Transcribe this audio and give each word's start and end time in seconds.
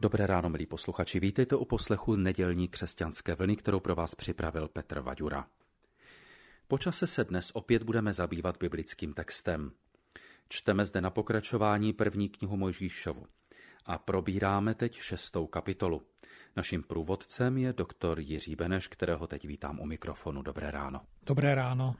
Dobré 0.00 0.26
ráno, 0.26 0.48
milí 0.48 0.66
posluchači. 0.66 1.20
Vítejte 1.20 1.56
u 1.56 1.64
poslechu 1.64 2.16
nedělní 2.16 2.68
křesťanské 2.68 3.34
vlny, 3.34 3.56
kterou 3.56 3.80
pro 3.80 3.94
vás 3.94 4.14
připravil 4.14 4.68
Petr 4.68 5.00
Vaďura. 5.00 5.46
Počase 6.68 7.06
se 7.06 7.24
dnes 7.24 7.50
opět 7.54 7.82
budeme 7.82 8.12
zabývat 8.12 8.56
biblickým 8.60 9.12
textem. 9.12 9.72
Čteme 10.48 10.84
zde 10.84 11.00
na 11.00 11.10
pokračování 11.10 11.92
první 11.92 12.28
knihu 12.28 12.56
Mojžíšovu 12.56 13.26
a 13.86 13.98
probíráme 13.98 14.74
teď 14.74 14.98
šestou 14.98 15.46
kapitolu. 15.46 16.02
Naším 16.56 16.82
průvodcem 16.82 17.58
je 17.58 17.72
doktor 17.72 18.20
Jiří 18.20 18.56
Beneš, 18.56 18.88
kterého 18.88 19.26
teď 19.26 19.44
vítám 19.44 19.80
u 19.80 19.86
mikrofonu. 19.86 20.42
Dobré 20.42 20.70
ráno. 20.70 21.00
Dobré 21.22 21.54
ráno. 21.54 21.94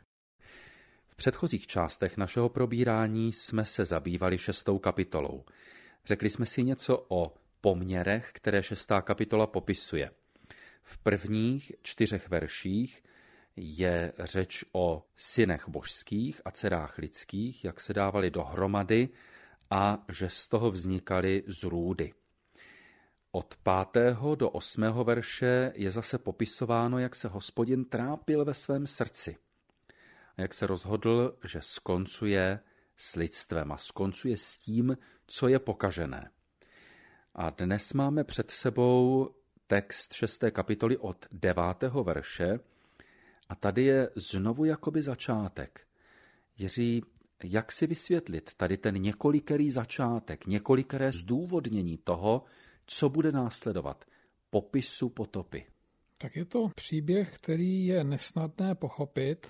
V 1.07 1.17
předchozích 1.17 1.67
částech 1.67 2.17
našeho 2.17 2.49
probírání 2.49 3.33
jsme 3.33 3.65
se 3.65 3.85
zabývali 3.85 4.39
šestou 4.39 4.79
kapitolou. 4.79 5.45
Řekli 6.05 6.31
jsme 6.31 6.47
si 6.47 6.63
něco 6.63 7.07
o 7.09 7.35
poměrech, 7.61 8.31
které 8.33 8.63
šestá 8.63 9.03
kapitola 9.03 9.47
popisuje. 9.47 10.11
V 10.83 10.99
prvních 10.99 11.73
čtyřech 11.83 12.29
verších 12.29 13.03
je 13.57 14.13
řeč 14.19 14.65
o 14.73 15.07
synech 15.17 15.69
božských 15.69 16.41
a 16.45 16.51
dcerách 16.51 16.99
lidských, 16.99 17.65
jak 17.65 17.81
se 17.81 17.95
dávali 17.95 18.31
dohromady 18.31 19.09
a 19.71 20.05
že 20.09 20.31
z 20.31 20.49
toho 20.49 20.71
vznikaly 20.71 21.43
zrůdy. 21.47 22.13
Od 23.33 23.57
pátého 23.63 24.35
do 24.35 24.51
osmého 24.51 25.05
verše 25.05 25.73
je 25.75 25.91
zase 25.91 26.19
popisováno, 26.19 26.99
jak 26.99 27.15
se 27.15 27.29
hospodin 27.29 27.85
trápil 27.85 28.45
ve 28.45 28.55
svém 28.55 28.87
srdci. 28.87 29.37
A 30.37 30.43
jak 30.43 30.55
se 30.55 30.67
rozhodl, 30.67 31.39
že 31.45 31.61
skoncuje 31.63 32.61
s 32.97 33.17
lidstvem 33.17 33.73
a 33.73 33.77
skoncuje 33.77 34.37
s 34.37 34.59
tím, 34.59 34.99
co 35.27 35.49
je 35.49 35.59
pokažené. 35.59 36.31
A 37.41 37.51
dnes 37.51 37.93
máme 37.93 38.25
před 38.25 38.51
sebou 38.51 39.29
text 39.67 40.13
šesté 40.13 40.51
kapitoly 40.51 40.97
od 40.97 41.27
devátého 41.33 42.05
verše 42.05 42.59
a 43.49 43.55
tady 43.55 43.85
je 43.85 44.11
znovu 44.15 44.65
jakoby 44.65 45.03
začátek. 45.03 45.81
Jiří, 46.57 47.03
jak 47.45 47.73
si 47.73 47.87
vysvětlit 47.87 48.55
tady 48.57 48.77
ten 48.77 48.95
několikerý 48.95 49.71
začátek, 49.71 50.47
několikeré 50.47 51.13
zdůvodnění 51.13 51.99
toho, 51.99 52.45
co 52.87 53.09
bude 53.09 53.33
následovat, 53.33 54.05
popisu 54.51 55.09
potopy? 55.09 55.67
Tak 56.19 56.37
je 56.37 56.45
to 56.45 56.69
příběh, 56.75 57.37
který 57.37 57.87
je 57.87 58.05
nesnadné 58.05 58.75
pochopit. 58.75 59.47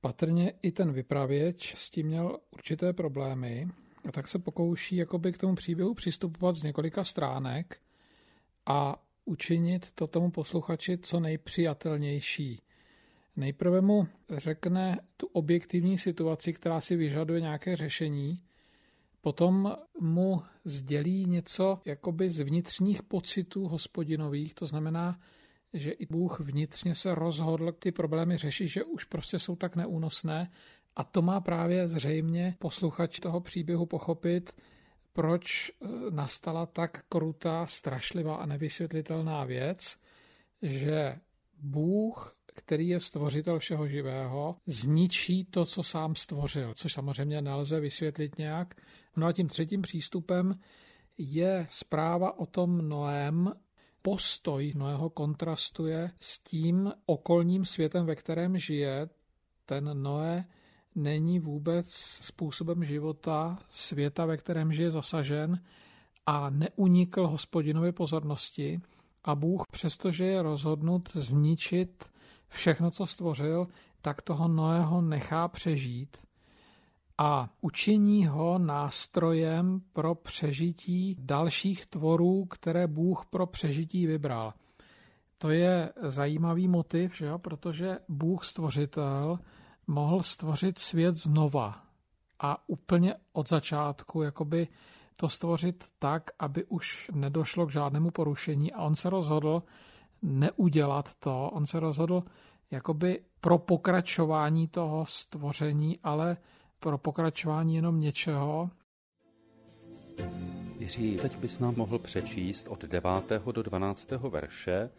Patrně 0.00 0.52
i 0.62 0.72
ten 0.72 0.92
vypravěč 0.92 1.74
s 1.74 1.90
tím 1.90 2.06
měl 2.06 2.38
určité 2.50 2.92
problémy, 2.92 3.68
a 4.04 4.12
tak 4.12 4.28
se 4.28 4.38
pokouší 4.38 4.96
jakoby 4.96 5.32
k 5.32 5.38
tomu 5.38 5.54
příběhu 5.54 5.94
přistupovat 5.94 6.56
z 6.56 6.62
několika 6.62 7.04
stránek 7.04 7.80
a 8.66 9.02
učinit 9.24 9.90
to 9.94 10.06
tomu 10.06 10.30
posluchači 10.30 10.98
co 10.98 11.20
nejpřijatelnější. 11.20 12.62
Nejprve 13.36 13.80
mu 13.80 14.08
řekne 14.30 14.98
tu 15.16 15.26
objektivní 15.26 15.98
situaci, 15.98 16.52
která 16.52 16.80
si 16.80 16.96
vyžaduje 16.96 17.40
nějaké 17.40 17.76
řešení, 17.76 18.42
potom 19.20 19.76
mu 20.00 20.42
sdělí 20.64 21.24
něco 21.24 21.80
jakoby 21.84 22.30
z 22.30 22.40
vnitřních 22.40 23.02
pocitů 23.02 23.68
hospodinových, 23.68 24.54
to 24.54 24.66
znamená, 24.66 25.20
že 25.72 25.90
i 25.90 26.06
Bůh 26.06 26.40
vnitřně 26.40 26.94
se 26.94 27.14
rozhodl 27.14 27.72
ty 27.72 27.92
problémy 27.92 28.36
řešit, 28.36 28.68
že 28.68 28.84
už 28.84 29.04
prostě 29.04 29.38
jsou 29.38 29.56
tak 29.56 29.76
neúnosné 29.76 30.50
a 30.96 31.04
to 31.04 31.22
má 31.22 31.40
právě 31.40 31.88
zřejmě 31.88 32.56
posluchač 32.58 33.20
toho 33.20 33.40
příběhu 33.40 33.86
pochopit, 33.86 34.52
proč 35.12 35.70
eh, 35.70 35.86
nastala 36.10 36.66
tak 36.66 37.02
krutá, 37.08 37.66
strašlivá 37.66 38.36
a 38.36 38.46
nevysvětlitelná 38.46 39.44
věc, 39.44 39.96
že 40.62 41.16
Bůh, 41.58 42.36
který 42.54 42.88
je 42.88 43.00
stvořitel 43.00 43.58
všeho 43.58 43.88
živého, 43.88 44.56
zničí 44.66 45.44
to, 45.44 45.64
co 45.64 45.82
sám 45.82 46.14
stvořil, 46.14 46.74
což 46.74 46.92
samozřejmě 46.92 47.42
nelze 47.42 47.80
vysvětlit 47.80 48.38
nějak. 48.38 48.74
No 49.16 49.26
a 49.26 49.32
tím 49.32 49.48
třetím 49.48 49.82
přístupem 49.82 50.54
je 51.18 51.66
zpráva 51.70 52.38
o 52.38 52.46
tom 52.46 52.88
Noém, 52.88 53.52
postoj 54.02 54.72
Noého 54.76 55.10
kontrastuje 55.10 56.10
s 56.20 56.38
tím 56.38 56.92
okolním 57.06 57.64
světem, 57.64 58.06
ve 58.06 58.16
kterém 58.16 58.58
žije. 58.58 59.08
Ten 59.66 60.02
Noé 60.02 60.44
není 60.98 61.38
vůbec 61.38 61.90
způsobem 62.22 62.84
života 62.84 63.58
světa, 63.70 64.26
ve 64.26 64.36
kterém 64.36 64.72
žije 64.72 64.90
zasažen 64.90 65.60
a 66.26 66.50
neunikl 66.50 67.26
hospodinovi 67.26 67.92
pozornosti 67.92 68.80
a 69.24 69.34
Bůh, 69.34 69.62
přestože 69.72 70.24
je 70.24 70.42
rozhodnut 70.42 71.08
zničit 71.14 72.04
všechno, 72.48 72.90
co 72.90 73.06
stvořil, 73.06 73.68
tak 74.02 74.22
toho 74.22 74.48
Noého 74.48 75.02
nechá 75.02 75.48
přežít 75.48 76.16
a 77.18 77.50
učiní 77.60 78.26
ho 78.26 78.58
nástrojem 78.58 79.80
pro 79.92 80.14
přežití 80.14 81.16
dalších 81.18 81.86
tvorů, 81.86 82.44
které 82.44 82.86
Bůh 82.86 83.26
pro 83.30 83.46
přežití 83.46 84.06
vybral. 84.06 84.54
To 85.38 85.50
je 85.50 85.92
zajímavý 86.02 86.68
motiv, 86.68 87.16
že 87.16 87.26
jo? 87.26 87.38
protože 87.38 87.98
Bůh 88.08 88.44
stvořitel 88.44 89.38
mohl 89.88 90.22
stvořit 90.22 90.78
svět 90.78 91.16
znova 91.16 91.82
a 92.40 92.68
úplně 92.68 93.14
od 93.32 93.48
začátku 93.48 94.22
jakoby 94.22 94.68
to 95.16 95.28
stvořit 95.28 95.84
tak, 95.98 96.30
aby 96.38 96.64
už 96.64 97.10
nedošlo 97.14 97.66
k 97.66 97.72
žádnému 97.72 98.10
porušení 98.10 98.72
a 98.72 98.82
on 98.82 98.96
se 98.96 99.10
rozhodl 99.10 99.62
neudělat 100.22 101.14
to, 101.18 101.50
on 101.50 101.66
se 101.66 101.80
rozhodl 101.80 102.22
jakoby 102.70 103.20
pro 103.40 103.58
pokračování 103.58 104.68
toho 104.68 105.06
stvoření, 105.06 105.98
ale 106.02 106.36
pro 106.80 106.98
pokračování 106.98 107.74
jenom 107.74 108.00
něčeho. 108.00 108.70
Jiří, 110.78 111.16
teď 111.16 111.36
bys 111.36 111.58
nám 111.58 111.74
mohl 111.76 111.98
přečíst 111.98 112.68
od 112.68 112.84
9. 112.84 113.10
do 113.52 113.62
12. 113.62 114.10
verše. 114.10 114.90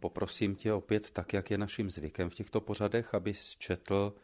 Poprosím 0.00 0.56
tě 0.56 0.72
opět, 0.72 1.10
tak 1.10 1.32
jak 1.32 1.50
je 1.50 1.58
naším 1.58 1.90
zvykem 1.90 2.30
v 2.30 2.34
těchto 2.34 2.60
pořadech, 2.60 3.14
abys 3.14 3.56
četl 3.58 4.14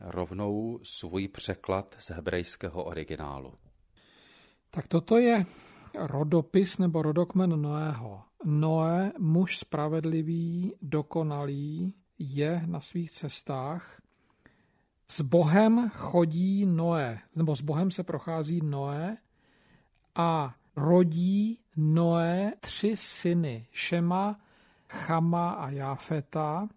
rovnou 0.00 0.78
svůj 0.82 1.28
překlad 1.28 1.96
z 1.98 2.10
hebrejského 2.10 2.84
originálu. 2.84 3.54
Tak 4.70 4.88
toto 4.88 5.18
je 5.18 5.46
rodopis 5.94 6.78
nebo 6.78 7.02
rodokmen 7.02 7.62
Noého. 7.62 8.22
Noé, 8.44 9.12
muž 9.18 9.58
spravedlivý, 9.58 10.74
dokonalý, 10.82 11.94
je 12.18 12.62
na 12.66 12.80
svých 12.80 13.10
cestách. 13.10 14.00
S 15.08 15.20
Bohem 15.20 15.90
chodí 15.94 16.66
Noé, 16.66 17.18
nebo 17.36 17.56
s 17.56 17.62
Bohem 17.62 17.90
se 17.90 18.02
prochází 18.02 18.60
Noé 18.64 19.16
a 20.14 20.54
rodí 20.76 21.60
Noé 21.76 22.52
tři 22.60 22.96
syny, 22.96 23.66
Šema, 23.70 24.40
Chama 24.88 25.50
a 25.50 25.70
Jafeta 25.70 26.68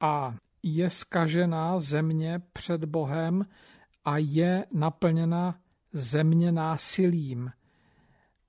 a 0.00 0.34
je 0.62 0.90
skažená 0.90 1.80
země 1.80 2.42
před 2.52 2.84
Bohem 2.84 3.46
a 4.04 4.18
je 4.18 4.64
naplněna 4.72 5.60
země 5.92 6.52
násilím. 6.52 7.52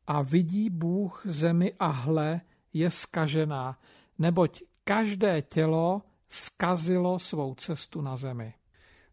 A 0.07 0.21
vidí 0.21 0.69
Bůh 0.69 1.21
zemi 1.25 1.73
a 1.79 1.87
hle 1.87 2.41
je 2.73 2.89
skažená, 2.89 3.79
neboť 4.17 4.61
každé 4.83 5.41
tělo 5.41 6.01
skazilo 6.29 7.19
svou 7.19 7.55
cestu 7.55 8.01
na 8.01 8.17
zemi. 8.17 8.53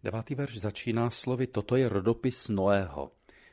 Devátý 0.02 0.34
verš 0.34 0.58
začíná 0.58 1.10
slovy 1.10 1.46
Toto 1.46 1.76
je 1.76 1.88
rodopis 1.88 2.48
Noého. 2.48 3.12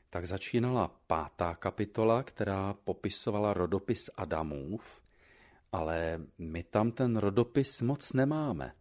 Tak 0.09 0.27
začínala 0.27 0.91
pátá 1.07 1.55
kapitola, 1.55 2.23
která 2.23 2.73
popisovala 2.73 3.53
rodopis 3.53 4.09
Adamův, 4.15 5.01
ale 5.71 6.21
my 6.38 6.63
tam 6.63 6.91
ten 6.91 7.18
rodopis 7.18 7.81
moc 7.81 8.13
nemáme. 8.13 8.73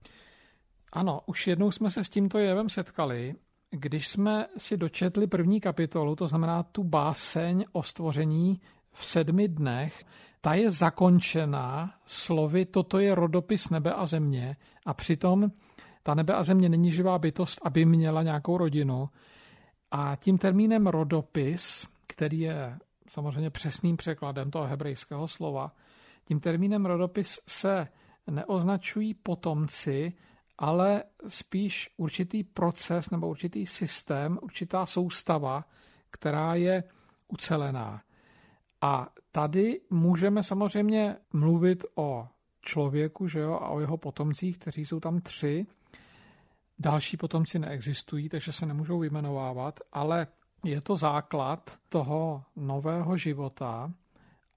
Ano, 0.92 1.20
už 1.26 1.46
jednou 1.46 1.70
jsme 1.70 1.90
se 1.90 2.04
s 2.04 2.10
tímto 2.10 2.38
jevem 2.38 2.68
setkali, 2.68 3.34
když 3.70 4.08
jsme 4.08 4.46
si 4.56 4.76
dočetli 4.76 5.26
první 5.26 5.60
kapitolu, 5.60 6.16
to 6.16 6.26
znamená 6.26 6.62
tu 6.62 6.84
báseň 6.84 7.64
o 7.72 7.82
stvoření 7.82 8.60
v 8.92 9.06
sedmi 9.06 9.48
dnech, 9.48 10.04
ta 10.40 10.54
je 10.54 10.70
zakončena 10.70 11.94
slovy 12.06 12.66
toto 12.66 12.98
je 12.98 13.14
rodopis 13.14 13.70
nebe 13.70 13.92
a 13.92 14.06
země 14.06 14.56
a 14.86 14.94
přitom 14.94 15.50
ta 16.02 16.14
nebe 16.14 16.34
a 16.34 16.42
země 16.42 16.68
není 16.68 16.90
živá 16.90 17.18
bytost, 17.18 17.60
aby 17.64 17.84
měla 17.84 18.22
nějakou 18.22 18.58
rodinu. 18.58 19.08
A 19.90 20.16
tím 20.16 20.38
termínem 20.38 20.86
rodopis, 20.86 21.86
který 22.06 22.40
je 22.40 22.78
samozřejmě 23.08 23.50
přesným 23.50 23.96
překladem 23.96 24.50
toho 24.50 24.66
hebrejského 24.66 25.28
slova, 25.28 25.72
tím 26.24 26.40
termínem 26.40 26.86
rodopis 26.86 27.40
se 27.46 27.88
neoznačují 28.30 29.14
potomci, 29.14 30.12
ale 30.58 31.04
spíš 31.28 31.90
určitý 31.96 32.44
proces 32.44 33.10
nebo 33.10 33.28
určitý 33.28 33.66
systém, 33.66 34.38
určitá 34.43 34.87
soustava, 34.87 35.64
která 36.10 36.54
je 36.54 36.84
ucelená. 37.28 38.02
A 38.81 39.08
tady 39.32 39.81
můžeme 39.90 40.43
samozřejmě 40.43 41.16
mluvit 41.32 41.84
o 41.94 42.28
člověku 42.62 43.28
že 43.28 43.38
jo, 43.38 43.52
a 43.52 43.69
o 43.69 43.81
jeho 43.81 43.96
potomcích, 43.96 44.58
kteří 44.58 44.87
jsou 44.87 45.00
tam 45.00 45.20
tři. 45.20 45.66
Další 46.78 47.16
potomci 47.16 47.58
neexistují, 47.58 48.28
takže 48.28 48.52
se 48.52 48.66
nemůžou 48.66 48.99
vyjmenovávat, 48.99 49.81
ale 49.93 50.26
je 50.64 50.81
to 50.81 50.96
základ 50.96 51.78
toho 51.88 52.44
nového 52.56 53.16
života 53.16 53.93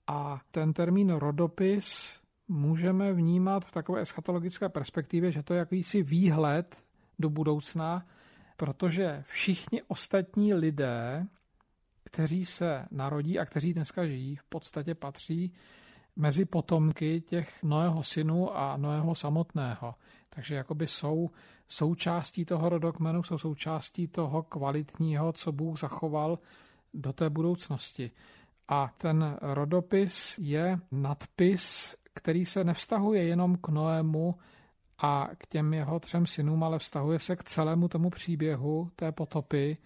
a 0.07 0.41
ten 0.51 0.73
termín 0.73 1.09
rodopis 1.09 2.17
můžeme 2.47 3.13
vnímat 3.13 3.65
v 3.65 3.71
takové 3.71 4.01
eschatologické 4.01 4.69
perspektivě, 4.69 5.31
že 5.31 5.43
to 5.43 5.53
je 5.53 5.59
jakýsi 5.59 6.03
výhled 6.03 6.83
do 7.19 7.29
budoucna, 7.29 8.05
protože 8.57 9.23
všichni 9.27 9.81
ostatní 9.87 10.53
lidé, 10.53 11.27
kteří 12.03 12.45
se 12.45 12.85
narodí 12.91 13.39
a 13.39 13.45
kteří 13.45 13.73
dneska 13.73 14.05
žijí, 14.05 14.35
v 14.35 14.43
podstatě 14.43 14.95
patří 14.95 15.53
mezi 16.15 16.45
potomky 16.45 17.21
těch 17.21 17.63
Noého 17.63 18.03
synu 18.03 18.57
a 18.57 18.77
Noého 18.77 19.15
samotného. 19.15 19.95
Takže 20.29 20.55
jakoby 20.55 20.87
jsou 20.87 21.29
součástí 21.67 22.45
toho 22.45 22.69
rodokmenu, 22.69 23.23
jsou 23.23 23.37
součástí 23.37 24.07
toho 24.07 24.43
kvalitního, 24.43 25.33
co 25.33 25.51
Bůh 25.51 25.79
zachoval 25.79 26.39
do 26.93 27.13
té 27.13 27.29
budoucnosti. 27.29 28.11
A 28.67 28.93
ten 28.97 29.37
rodopis 29.41 30.37
je 30.37 30.79
nadpis, 30.91 31.95
který 32.15 32.45
se 32.45 32.63
nevztahuje 32.63 33.23
jenom 33.23 33.57
k 33.57 33.69
Noému 33.69 34.35
a 34.97 35.29
k 35.37 35.47
těm 35.47 35.73
jeho 35.73 35.99
třem 35.99 36.25
synům, 36.25 36.63
ale 36.63 36.79
vztahuje 36.79 37.19
se 37.19 37.35
k 37.35 37.43
celému 37.43 37.87
tomu 37.87 38.09
příběhu 38.09 38.89
té 38.95 39.11
potopy, 39.11 39.77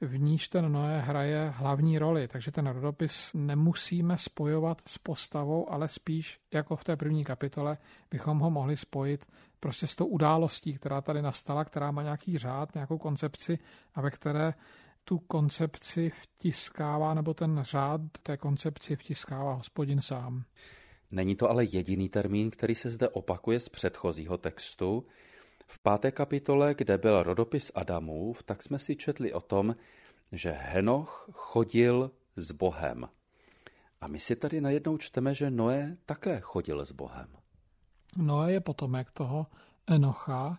v 0.00 0.18
níž 0.18 0.48
ten 0.48 0.72
Noé 0.72 1.00
hraje 1.00 1.52
hlavní 1.56 1.98
roli. 1.98 2.28
Takže 2.28 2.50
ten 2.50 2.66
rodopis 2.66 3.30
nemusíme 3.34 4.18
spojovat 4.18 4.80
s 4.86 4.98
postavou, 4.98 5.72
ale 5.72 5.88
spíš 5.88 6.40
jako 6.54 6.76
v 6.76 6.84
té 6.84 6.96
první 6.96 7.24
kapitole 7.24 7.78
bychom 8.10 8.38
ho 8.38 8.50
mohli 8.50 8.76
spojit 8.76 9.26
prostě 9.60 9.86
s 9.86 9.96
tou 9.96 10.06
událostí, 10.06 10.74
která 10.74 11.00
tady 11.00 11.22
nastala, 11.22 11.64
která 11.64 11.90
má 11.90 12.02
nějaký 12.02 12.38
řád, 12.38 12.74
nějakou 12.74 12.98
koncepci 12.98 13.58
a 13.94 14.00
ve 14.00 14.10
které 14.10 14.54
tu 15.04 15.18
koncepci 15.18 16.12
vtiskává, 16.22 17.14
nebo 17.14 17.34
ten 17.34 17.58
řád 17.62 18.00
té 18.22 18.36
koncepci 18.36 18.96
vtiskává 18.96 19.54
hospodin 19.54 20.00
sám. 20.00 20.44
Není 21.10 21.36
to 21.36 21.50
ale 21.50 21.64
jediný 21.64 22.08
termín, 22.08 22.50
který 22.50 22.74
se 22.74 22.90
zde 22.90 23.08
opakuje 23.08 23.60
z 23.60 23.68
předchozího 23.68 24.38
textu. 24.38 25.06
V 25.66 25.78
páté 25.78 26.10
kapitole, 26.10 26.74
kde 26.74 26.98
byl 26.98 27.22
rodopis 27.22 27.72
Adamův, 27.74 28.42
tak 28.42 28.62
jsme 28.62 28.78
si 28.78 28.96
četli 28.96 29.32
o 29.32 29.40
tom, 29.40 29.76
že 30.32 30.50
Henoch 30.50 31.28
chodil 31.32 32.10
s 32.36 32.52
Bohem. 32.52 33.08
A 34.00 34.08
my 34.08 34.20
si 34.20 34.36
tady 34.36 34.60
najednou 34.60 34.98
čteme, 34.98 35.34
že 35.34 35.50
Noé 35.50 35.96
také 36.06 36.40
chodil 36.40 36.86
s 36.86 36.92
Bohem. 36.92 37.28
Noé 38.16 38.52
je 38.52 38.60
potomek 38.60 39.10
toho 39.10 39.46
Enocha 39.86 40.58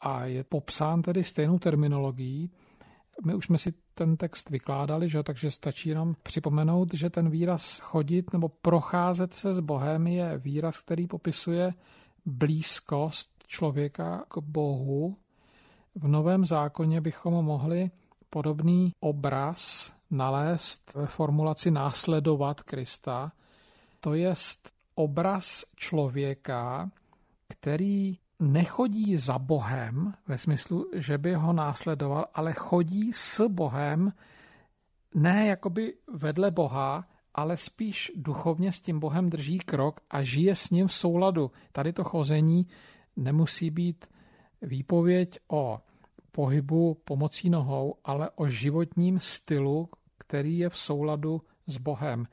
a 0.00 0.24
je 0.24 0.44
popsán 0.44 1.02
tedy 1.02 1.24
stejnou 1.24 1.58
terminologií. 1.58 2.50
My 3.24 3.34
už 3.34 3.46
jsme 3.46 3.58
si 3.58 3.74
ten 3.94 4.16
text 4.16 4.50
vykládali, 4.50 5.08
že? 5.08 5.22
takže 5.22 5.50
stačí 5.50 5.88
jenom 5.88 6.14
připomenout, 6.22 6.94
že 6.94 7.10
ten 7.10 7.30
výraz 7.30 7.78
chodit 7.78 8.32
nebo 8.32 8.48
procházet 8.48 9.34
se 9.34 9.54
s 9.54 9.60
Bohem 9.60 10.06
je 10.06 10.38
výraz, 10.38 10.78
který 10.78 11.06
popisuje 11.06 11.74
blízkost 12.26 13.30
člověka 13.46 14.24
k 14.28 14.38
Bohu. 14.38 15.16
V 15.94 16.08
Novém 16.08 16.44
zákoně 16.44 17.00
bychom 17.00 17.44
mohli 17.44 17.90
podobný 18.30 18.92
obraz 19.00 19.92
nalézt 20.10 20.94
ve 20.94 21.06
formulaci 21.06 21.70
následovat 21.70 22.62
Krista, 22.62 23.32
to 24.00 24.14
je 24.14 24.34
obraz 24.94 25.64
člověka, 25.76 26.90
který 27.48 28.18
nechodí 28.40 29.16
za 29.16 29.38
Bohem, 29.38 30.14
ve 30.26 30.38
smyslu, 30.38 30.90
že 30.94 31.18
by 31.18 31.34
ho 31.34 31.52
následoval, 31.52 32.26
ale 32.34 32.52
chodí 32.52 33.12
s 33.12 33.48
Bohem, 33.48 34.12
ne 35.14 35.46
jakoby 35.46 35.94
vedle 36.12 36.50
Boha, 36.50 37.08
ale 37.34 37.56
spíš 37.56 38.12
duchovně 38.16 38.72
s 38.72 38.80
tím 38.80 39.00
Bohem 39.00 39.30
drží 39.30 39.58
krok 39.58 40.00
a 40.10 40.22
žije 40.22 40.56
s 40.56 40.70
ním 40.70 40.86
v 40.86 40.94
souladu. 40.94 41.50
Tady 41.72 41.92
to 41.92 42.04
chození 42.04 42.66
nemusí 43.16 43.70
být 43.70 44.06
výpověď 44.62 45.38
o 45.48 45.80
pohybu 46.32 46.94
pomocí 47.04 47.50
nohou, 47.50 47.94
ale 48.04 48.30
o 48.30 48.48
životním 48.48 49.18
stylu, 49.18 49.88
který 50.18 50.58
je 50.58 50.68
v 50.70 50.78
souladu 50.78 51.42
s 51.66 51.78
Bohem. 51.78 52.26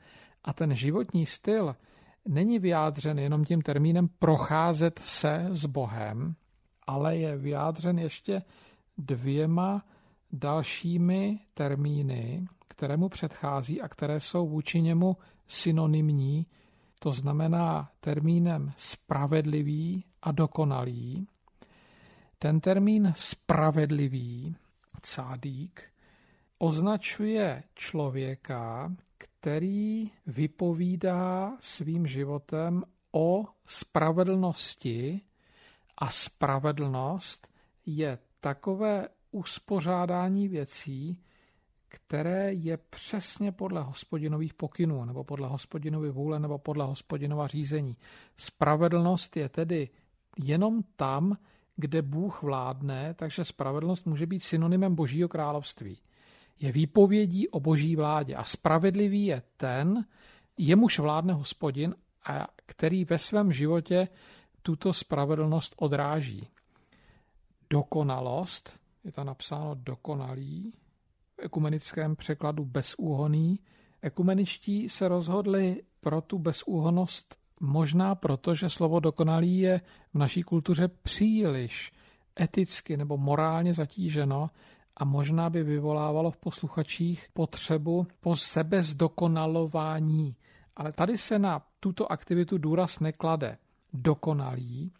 A 0.44 0.52
ten 0.52 0.76
životní 0.76 1.26
styl 1.26 1.76
není 2.26 2.58
vyjádřen 2.58 3.18
jenom 3.18 3.44
tím 3.44 3.62
termínem 3.62 4.08
procházet 4.18 4.98
se 4.98 5.46
s 5.50 5.66
Bohem, 5.66 6.34
ale 6.86 7.16
je 7.16 7.36
vyjádřen 7.36 7.98
ještě 7.98 8.42
dvěma 8.98 9.84
dalšími 10.32 11.38
termíny, 11.54 12.46
které 12.68 12.96
mu 12.96 13.08
předchází 13.08 13.82
a 13.82 13.88
které 13.88 14.20
jsou 14.20 14.48
vůči 14.48 14.82
němu 14.82 15.16
synonymní, 15.46 16.46
to 16.98 17.12
znamená 17.12 17.90
termínem 18.00 18.72
spravedlivý 18.76 20.04
a 20.22 20.32
dokonalý. 20.32 21.28
Ten 22.38 22.60
termín 22.60 23.12
spravedlivý, 23.16 24.56
cádík, 25.02 25.82
označuje 26.58 27.62
člověka, 27.74 28.92
který 29.46 30.10
vypovídá 30.26 31.56
svým 31.60 32.06
životem 32.06 32.82
o 33.12 33.44
spravedlnosti 33.66 35.20
a 35.98 36.10
spravedlnost 36.10 37.48
je 37.86 38.18
takové 38.40 39.08
uspořádání 39.30 40.48
věcí, 40.48 41.22
které 41.88 42.52
je 42.52 42.76
přesně 42.76 43.52
podle 43.52 43.82
hospodinových 43.82 44.54
pokynů, 44.54 45.04
nebo 45.04 45.24
podle 45.24 45.48
hospodinovy 45.48 46.10
vůle, 46.10 46.40
nebo 46.40 46.58
podle 46.58 46.84
hospodinova 46.84 47.46
řízení. 47.46 47.96
Spravedlnost 48.36 49.36
je 49.36 49.48
tedy 49.48 49.88
jenom 50.38 50.82
tam, 50.96 51.36
kde 51.76 52.02
Bůh 52.02 52.42
vládne, 52.42 53.14
takže 53.14 53.44
spravedlnost 53.44 54.06
může 54.06 54.26
být 54.26 54.42
synonymem 54.42 54.94
Božího 54.94 55.28
království 55.28 55.98
je 56.60 56.72
výpovědí 56.72 57.48
o 57.48 57.60
boží 57.60 57.96
vládě 57.96 58.34
a 58.34 58.44
spravedlivý 58.44 59.26
je 59.26 59.42
ten, 59.56 60.04
jemuž 60.58 60.98
vládne 60.98 61.32
hospodin 61.32 61.94
a 62.26 62.48
který 62.66 63.04
ve 63.04 63.18
svém 63.18 63.52
životě 63.52 64.08
tuto 64.62 64.92
spravedlnost 64.92 65.74
odráží. 65.76 66.48
Dokonalost, 67.70 68.80
je 69.04 69.12
to 69.12 69.24
napsáno 69.24 69.74
dokonalý, 69.74 70.72
v 71.36 71.44
ekumenickém 71.44 72.16
překladu 72.16 72.64
bezúhoný. 72.64 73.60
Ekumeničtí 74.02 74.88
se 74.88 75.08
rozhodli 75.08 75.82
pro 76.00 76.20
tu 76.20 76.38
bezúhonost 76.38 77.36
možná 77.60 78.14
proto, 78.14 78.54
že 78.54 78.68
slovo 78.68 79.00
dokonalý 79.00 79.58
je 79.58 79.80
v 80.14 80.18
naší 80.18 80.42
kultuře 80.42 80.88
příliš 80.88 81.92
eticky 82.40 82.96
nebo 82.96 83.16
morálně 83.16 83.74
zatíženo 83.74 84.50
a 84.96 85.04
možná 85.04 85.50
by 85.50 85.62
vyvolávalo 85.62 86.30
v 86.30 86.36
posluchačích 86.36 87.28
potřebu 87.32 88.06
po 88.20 88.36
sebe 88.36 88.82
zdokonalování. 88.82 90.36
Ale 90.76 90.92
tady 90.92 91.18
se 91.18 91.38
na 91.38 91.62
tuto 91.80 92.12
aktivitu 92.12 92.58
důraz 92.58 93.00
neklade. 93.00 93.58
Dokonalý 93.92 94.92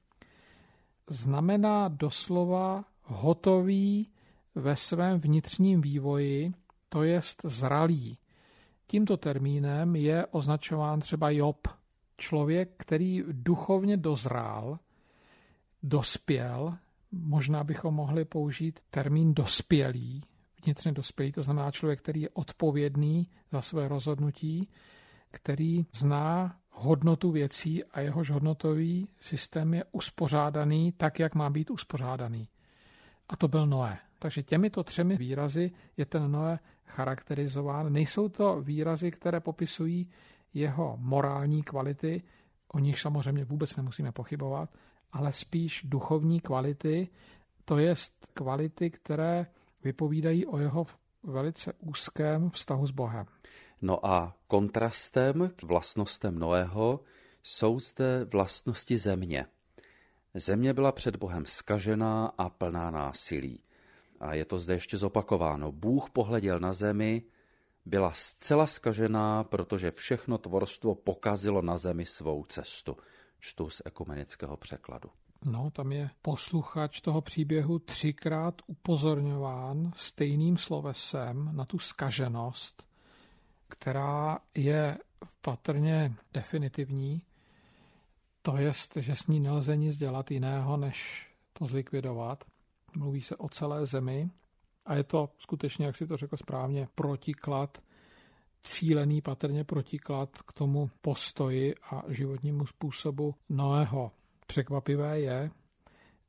znamená 1.11 1.89
doslova 1.89 2.85
hotový 3.03 4.11
ve 4.55 4.77
svém 4.77 5.21
vnitřním 5.21 5.81
vývoji, 5.81 6.53
to 6.89 7.03
jest 7.03 7.43
zralý. 7.45 8.19
Tímto 8.87 9.17
termínem 9.17 9.97
je 9.97 10.27
označován 10.27 11.01
třeba 11.01 11.31
Job, 11.31 11.69
člověk, 12.17 12.71
který 12.77 13.25
duchovně 13.33 13.97
dozrál, 13.97 14.79
dospěl 15.83 16.79
Možná 17.13 17.65
bychom 17.65 17.95
mohli 17.95 18.25
použít 18.25 18.81
termín 18.91 19.35
dospělý, 19.35 20.23
vnitřně 20.65 20.93
dospělý, 20.93 21.33
to 21.33 21.43
znamená 21.43 21.71
člověk, 21.71 21.99
který 21.99 22.21
je 22.21 22.29
odpovědný 22.29 23.29
za 23.53 23.63
své 23.63 23.89
rozhodnutí, 23.89 24.69
který 25.31 25.87
zná 25.93 26.57
hodnotu 26.71 27.31
věcí 27.31 27.85
a 27.85 28.01
jehož 28.01 28.31
hodnotový 28.31 29.09
systém 29.19 29.75
je 29.75 29.85
uspořádaný 29.93 30.93
tak, 30.93 31.19
jak 31.19 31.35
má 31.35 31.51
být 31.51 31.71
uspořádaný. 31.71 32.49
A 33.29 33.37
to 33.37 33.49
byl 33.49 33.67
Noé. 33.67 33.99
Takže 34.19 34.43
těmito 34.43 34.85
třemi 34.85 35.17
výrazy 35.17 35.71
je 35.97 36.07
ten 36.07 36.33
Noé 36.33 36.59
charakterizován. 36.85 37.93
Nejsou 37.93 38.29
to 38.29 38.61
výrazy, 38.63 39.11
které 39.11 39.41
popisují 39.41 40.11
jeho 40.55 40.97
morální 41.01 41.63
kvality, 41.63 42.23
o 42.69 42.79
nich 42.79 43.01
samozřejmě 43.01 43.45
vůbec 43.45 43.77
nemusíme 43.77 44.13
pochybovat, 44.13 44.71
ale 45.13 45.33
spíš 45.33 45.83
duchovní 45.85 46.41
kvality, 46.41 47.09
to 47.65 47.79
je 47.79 47.95
kvality, 48.35 48.91
které 48.91 49.47
vypovídají 49.85 50.47
o 50.47 50.59
jeho 50.59 50.87
velice 51.23 51.73
úzkém 51.79 52.51
vztahu 52.51 52.87
s 52.87 52.91
Bohem. 52.91 53.27
No 53.83 54.07
a 54.07 54.37
kontrastem 54.47 55.51
k 55.57 55.63
vlastnostem 55.63 56.39
Noého 56.39 57.01
jsou 57.43 57.81
zde 57.81 58.25
vlastnosti 58.25 58.99
země. 58.99 59.47
Země 60.35 60.75
byla 60.75 60.93
před 60.93 61.17
Bohem 61.17 61.47
skažená 61.47 62.33
a 62.39 62.49
plná 62.49 62.91
násilí. 62.91 63.63
A 64.21 64.35
je 64.35 64.45
to 64.45 64.59
zde 64.59 64.75
ještě 64.75 64.97
zopakováno. 64.97 65.73
Bůh 65.73 66.11
pohleděl 66.11 66.61
na 66.61 66.73
zemi, 66.73 67.23
byla 67.87 68.13
zcela 68.15 68.67
skažená, 68.67 69.45
protože 69.45 69.91
všechno 69.91 70.39
tvorstvo 70.39 70.95
pokazilo 70.95 71.63
na 71.63 71.79
zemi 71.79 72.07
svou 72.07 72.45
cestu. 72.45 72.97
Čtu 73.39 73.71
z 73.71 73.83
ekumenického 73.85 74.57
překladu. 74.57 75.11
No, 75.45 75.71
tam 75.71 75.93
je 75.93 76.11
posluchač 76.23 77.01
toho 77.01 77.21
příběhu 77.21 77.79
třikrát 77.79 78.55
upozorňován 78.67 79.93
stejným 79.97 80.57
slovesem 80.57 81.51
na 81.53 81.65
tu 81.65 81.79
skaženost, 81.79 82.89
která 83.69 84.39
je 84.55 84.99
patrně 85.41 86.15
definitivní, 86.35 87.23
to 88.43 88.57
je, 88.57 88.73
že 88.97 89.15
s 89.15 89.27
ní 89.27 89.41
nelze 89.41 89.77
nic 89.77 89.97
dělat 89.97 90.31
jiného, 90.31 90.77
než 90.77 91.29
to 91.53 91.67
zlikvidovat. 91.67 92.45
Mluví 92.97 93.21
se 93.21 93.37
o 93.37 93.49
celé 93.49 93.87
zemi 93.87 94.31
a 94.85 94.95
je 94.95 95.05
to 95.05 95.31
skutečně, 95.39 95.87
jak 95.87 95.97
si 95.97 96.07
to 96.07 96.17
řekl 96.17 96.37
správně, 96.37 96.89
protiklad, 96.95 97.79
cílený 98.67 99.21
patrně 99.21 99.65
protiklad 99.65 100.43
k 100.43 100.53
tomu 100.53 100.91
postoji 101.01 101.75
a 101.91 102.03
životnímu 102.09 102.67
způsobu 102.67 103.35
Noého. 103.49 104.13
Překvapivé 104.47 105.21
je, 105.21 105.51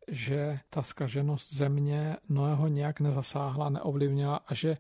že 0.08 0.60
ta 0.70 0.84
skaženost 0.84 1.54
země 1.54 2.18
Noého 2.30 2.68
nějak 2.68 3.00
nezasáhla, 3.00 3.70
neovlivnila 3.70 4.36
a 4.36 4.54
že 4.54 4.78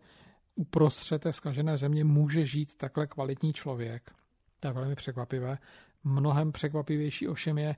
uprostřed 0.55 1.21
té 1.21 1.33
skažené 1.33 1.77
země 1.77 2.03
může 2.03 2.45
žít 2.45 2.75
takhle 2.77 3.07
kvalitní 3.07 3.53
člověk. 3.53 4.11
To 4.59 4.67
je 4.67 4.73
velmi 4.73 4.95
překvapivé. 4.95 5.57
Mnohem 6.03 6.51
překvapivější 6.51 7.27
ovšem 7.27 7.57
je, 7.57 7.75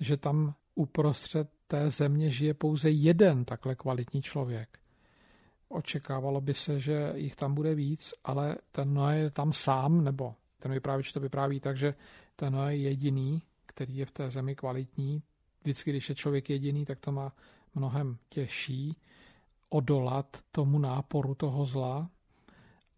že 0.00 0.16
tam 0.16 0.54
uprostřed 0.74 1.48
té 1.66 1.90
země 1.90 2.30
žije 2.30 2.54
pouze 2.54 2.90
jeden 2.90 3.44
takhle 3.44 3.74
kvalitní 3.74 4.22
člověk. 4.22 4.81
Očekávalo 5.72 6.40
by 6.40 6.54
se, 6.54 6.80
že 6.80 7.12
jich 7.16 7.36
tam 7.36 7.54
bude 7.54 7.74
víc, 7.74 8.14
ale 8.24 8.56
ten 8.72 8.94
Noé 8.94 9.18
je 9.18 9.30
tam 9.30 9.52
sám, 9.52 10.04
nebo 10.04 10.34
ten 10.58 10.72
vyprávěč 10.72 11.12
to 11.12 11.20
vypráví 11.20 11.60
tak, 11.60 11.76
že 11.76 11.94
ten 12.36 12.52
Noé 12.52 12.76
je 12.76 12.82
jediný, 12.82 13.42
který 13.66 13.96
je 13.96 14.06
v 14.06 14.10
té 14.10 14.30
zemi 14.30 14.54
kvalitní. 14.54 15.22
Vždycky, 15.62 15.90
když 15.90 16.08
je 16.08 16.14
člověk 16.14 16.50
jediný, 16.50 16.84
tak 16.84 17.00
to 17.00 17.12
má 17.12 17.32
mnohem 17.74 18.16
těžší 18.28 18.96
odolat 19.68 20.36
tomu 20.52 20.78
náporu 20.78 21.34
toho 21.34 21.66
zla, 21.66 22.10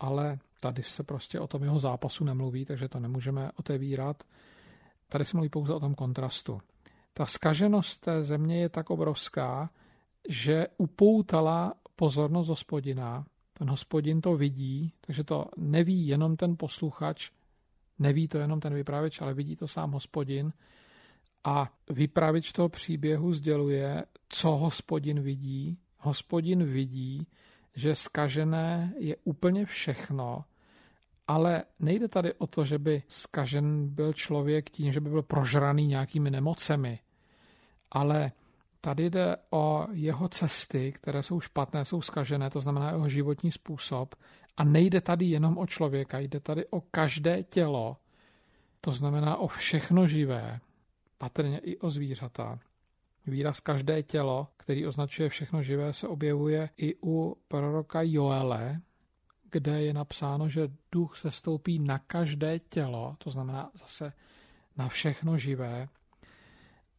ale 0.01 0.39
tady 0.61 0.83
se 0.83 1.03
prostě 1.03 1.41
o 1.41 1.47
tom 1.47 1.63
jeho 1.63 1.79
zápasu 1.79 2.25
nemluví, 2.25 2.65
takže 2.65 2.89
to 2.89 3.01
nemůžeme 3.01 3.51
otevírat. 3.57 4.25
Tady 5.09 5.25
se 5.25 5.37
mluví 5.37 5.49
pouze 5.49 5.75
o 5.75 5.81
tom 5.81 5.95
kontrastu. 5.95 6.61
Ta 7.13 7.27
skaženost 7.27 8.01
té 8.01 8.23
země 8.23 8.61
je 8.61 8.69
tak 8.69 8.91
obrovská, 8.91 9.71
že 10.29 10.67
upoutala 10.77 11.75
pozornost 11.97 12.49
hospodina. 12.49 13.25
Ten 13.59 13.71
hospodin 13.71 14.21
to 14.21 14.37
vidí, 14.37 14.93
takže 15.01 15.25
to 15.25 15.47
neví 15.57 16.07
jenom 16.07 16.37
ten 16.37 16.57
posluchač, 16.57 17.31
neví 17.99 18.29
to 18.29 18.39
jenom 18.39 18.61
ten 18.61 18.75
vypravěč, 18.75 19.21
ale 19.21 19.35
vidí 19.35 19.57
to 19.57 19.69
sám 19.69 19.93
hospodin. 19.93 20.53
A 21.45 21.73
vypravěč 21.91 22.53
toho 22.53 22.69
příběhu 22.69 23.33
sděluje, 23.33 24.05
co 24.29 24.51
hospodin 24.51 25.21
vidí. 25.21 25.79
Hospodin 25.99 26.65
vidí, 26.65 27.27
že 27.75 27.95
skažené 27.95 28.95
je 28.99 29.17
úplně 29.25 29.67
všechno, 29.67 30.45
ale 31.29 31.65
nejde 31.81 32.09
tady 32.09 32.35
o 32.35 32.47
to, 32.47 32.65
že 32.65 32.79
by 32.79 33.03
skažen 33.09 33.89
byl 33.89 34.13
člověk 34.13 34.71
tím, 34.71 34.93
že 34.93 35.01
by 35.01 35.11
byl 35.11 35.23
prožraný 35.23 35.87
nějakými 35.87 36.31
nemocemi, 36.31 36.99
ale 37.91 38.33
tady 38.85 39.11
jde 39.11 39.37
o 39.51 39.87
jeho 39.93 40.29
cesty, 40.29 40.93
které 40.93 41.23
jsou 41.23 41.41
špatné, 41.41 41.85
jsou 41.85 42.03
skažené, 42.03 42.51
to 42.51 42.61
znamená 42.61 42.91
jeho 42.91 43.09
životní 43.09 43.51
způsob. 43.51 44.15
A 44.57 44.65
nejde 44.65 45.01
tady 45.01 45.25
jenom 45.25 45.59
o 45.59 45.67
člověka, 45.67 46.19
jde 46.19 46.41
tady 46.41 46.67
o 46.67 46.81
každé 46.81 47.43
tělo, 47.43 47.97
to 48.81 48.93
znamená 48.93 49.37
o 49.37 49.47
všechno 49.47 50.07
živé, 50.07 50.61
patrně 51.19 51.59
i 51.59 51.79
o 51.79 51.91
zvířata. 51.91 52.59
Výraz 53.27 53.61
každé 53.61 54.03
tělo, 54.03 54.49
který 54.57 54.87
označuje 54.87 55.29
všechno 55.29 55.63
živé, 55.63 55.93
se 55.93 56.09
objevuje 56.09 56.69
i 56.77 56.95
u 57.03 57.37
proroka 57.49 58.03
Joele, 58.03 58.81
kde 59.51 59.83
je 59.83 59.93
napsáno, 59.95 60.49
že 60.49 60.69
duch 60.93 61.17
se 61.17 61.31
stoupí 61.31 61.79
na 61.79 61.99
každé 61.99 62.59
tělo, 62.59 63.17
to 63.19 63.31
znamená 63.31 63.71
zase 63.81 64.13
na 64.77 64.89
všechno 64.89 65.39
živé. 65.39 65.89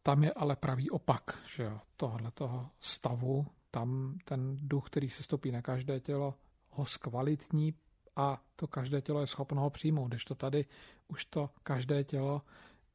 Tam 0.06 0.24
je 0.24 0.32
ale 0.32 0.56
pravý 0.56 0.90
opak, 0.90 1.38
že 1.56 1.62
jo, 1.62 1.80
tohle 1.96 2.30
toho 2.30 2.70
stavu, 2.80 3.46
tam 3.70 4.18
ten 4.24 4.56
duch, 4.62 4.86
který 4.86 5.10
se 5.10 5.22
stoupí 5.22 5.52
na 5.52 5.62
každé 5.62 6.00
tělo, 6.00 6.34
ho 6.70 6.84
zkvalitní 6.84 7.74
a 8.16 8.42
to 8.56 8.66
každé 8.66 9.00
tělo 9.00 9.20
je 9.20 9.26
schopno 9.26 9.60
ho 9.62 9.70
přijmout, 9.70 10.08
když 10.08 10.24
to 10.24 10.34
tady 10.34 10.64
už 11.08 11.24
to 11.24 11.50
každé 11.62 12.04
tělo 12.04 12.42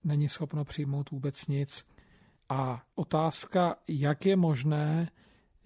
není 0.03 0.29
schopno 0.29 0.65
přijmout 0.65 1.09
vůbec 1.09 1.47
nic. 1.47 1.85
A 2.49 2.83
otázka, 2.95 3.75
jak 3.87 4.25
je 4.25 4.35
možné, 4.35 5.09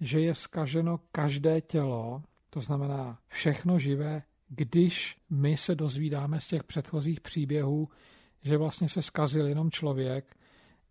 že 0.00 0.20
je 0.20 0.34
skaženo 0.34 1.00
každé 1.12 1.60
tělo, 1.60 2.22
to 2.50 2.60
znamená 2.60 3.18
všechno 3.28 3.78
živé, 3.78 4.22
když 4.48 5.16
my 5.30 5.56
se 5.56 5.74
dozvídáme 5.74 6.40
z 6.40 6.46
těch 6.46 6.64
předchozích 6.64 7.20
příběhů, 7.20 7.88
že 8.42 8.56
vlastně 8.56 8.88
se 8.88 9.02
skazil 9.02 9.46
jenom 9.46 9.70
člověk, 9.70 10.36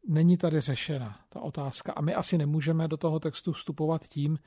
není 0.07 0.37
tady 0.37 0.61
řešena 0.61 1.19
ta 1.29 1.39
otázka. 1.39 1.93
A 1.93 2.01
my 2.01 2.15
asi 2.15 2.37
nemůžeme 2.37 2.87
do 2.87 2.97
toho 2.97 3.19
textu 3.19 3.51
vstupovat 3.51 4.07
tím, 4.07 4.39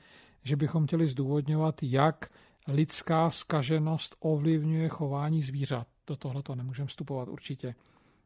že 0.43 0.55
bychom 0.55 0.87
chtěli 0.87 1.07
zdůvodňovat, 1.07 1.83
jak 1.83 2.29
lidská 2.67 3.29
skaženost 3.29 4.15
ovlivňuje 4.19 4.89
chování 4.89 5.43
zvířat. 5.43 5.87
Do 6.07 6.15
tohle 6.15 6.43
to 6.43 6.55
nemůžeme 6.55 6.87
vstupovat 6.87 7.27
určitě. 7.27 7.75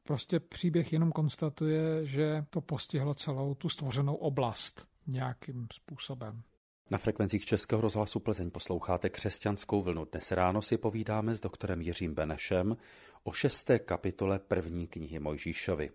Prostě 0.03 0.39
příběh 0.39 0.93
jenom 0.93 1.11
konstatuje, 1.11 2.05
že 2.05 2.45
to 2.49 2.61
postihlo 2.61 3.13
celou 3.13 3.53
tu 3.53 3.69
stvořenou 3.69 4.15
oblast 4.15 4.87
nějakým 5.07 5.67
způsobem. 5.73 6.41
Na 6.91 6.97
frekvencích 6.97 7.45
Českého 7.45 7.81
rozhlasu 7.81 8.19
Plzeň 8.19 8.51
posloucháte 8.51 9.09
křesťanskou 9.09 9.81
vlnu. 9.81 10.05
Dnes 10.11 10.31
ráno 10.31 10.61
si 10.61 10.77
povídáme 10.77 11.35
s 11.35 11.41
doktorem 11.41 11.81
Jiřím 11.81 12.13
Benešem 12.13 12.77
o 13.23 13.31
šesté 13.31 13.79
kapitole 13.79 14.39
první 14.39 14.87
knihy 14.87 15.19
Mojžíšovi. 15.19 15.89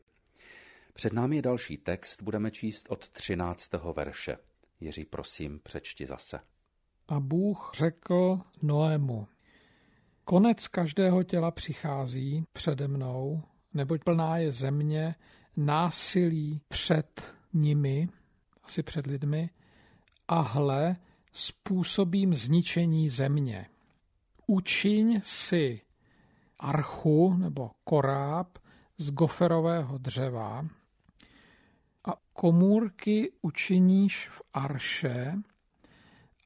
Před 0.92 1.12
námi 1.12 1.36
je 1.36 1.42
další 1.42 1.76
text, 1.76 2.22
budeme 2.22 2.50
číst 2.50 2.86
od 2.88 3.08
13. 3.08 3.70
verše. 3.96 4.36
Jiří, 4.80 5.04
prosím, 5.04 5.60
přečti 5.62 6.06
zase. 6.06 6.40
A 7.08 7.20
Bůh 7.20 7.70
řekl 7.74 8.40
Noému, 8.62 9.28
konec 10.24 10.68
každého 10.68 11.22
těla 11.22 11.50
přichází 11.50 12.44
přede 12.52 12.88
mnou, 12.88 13.42
neboť 13.74 14.04
plná 14.04 14.38
je 14.38 14.52
země 14.52 15.14
násilí 15.56 16.60
před 16.68 17.34
nimi, 17.52 18.08
asi 18.62 18.82
před 18.82 19.06
lidmi, 19.06 19.50
a 20.28 20.40
hle, 20.40 20.96
způsobím 21.32 22.34
zničení 22.34 23.10
země. 23.10 23.66
Učiň 24.46 25.20
si 25.24 25.80
archu 26.58 27.34
nebo 27.34 27.70
koráb 27.84 28.58
z 28.98 29.10
goferového 29.10 29.98
dřeva 29.98 30.68
a 32.04 32.14
komůrky 32.32 33.32
učiníš 33.42 34.28
v 34.28 34.42
arše. 34.54 35.34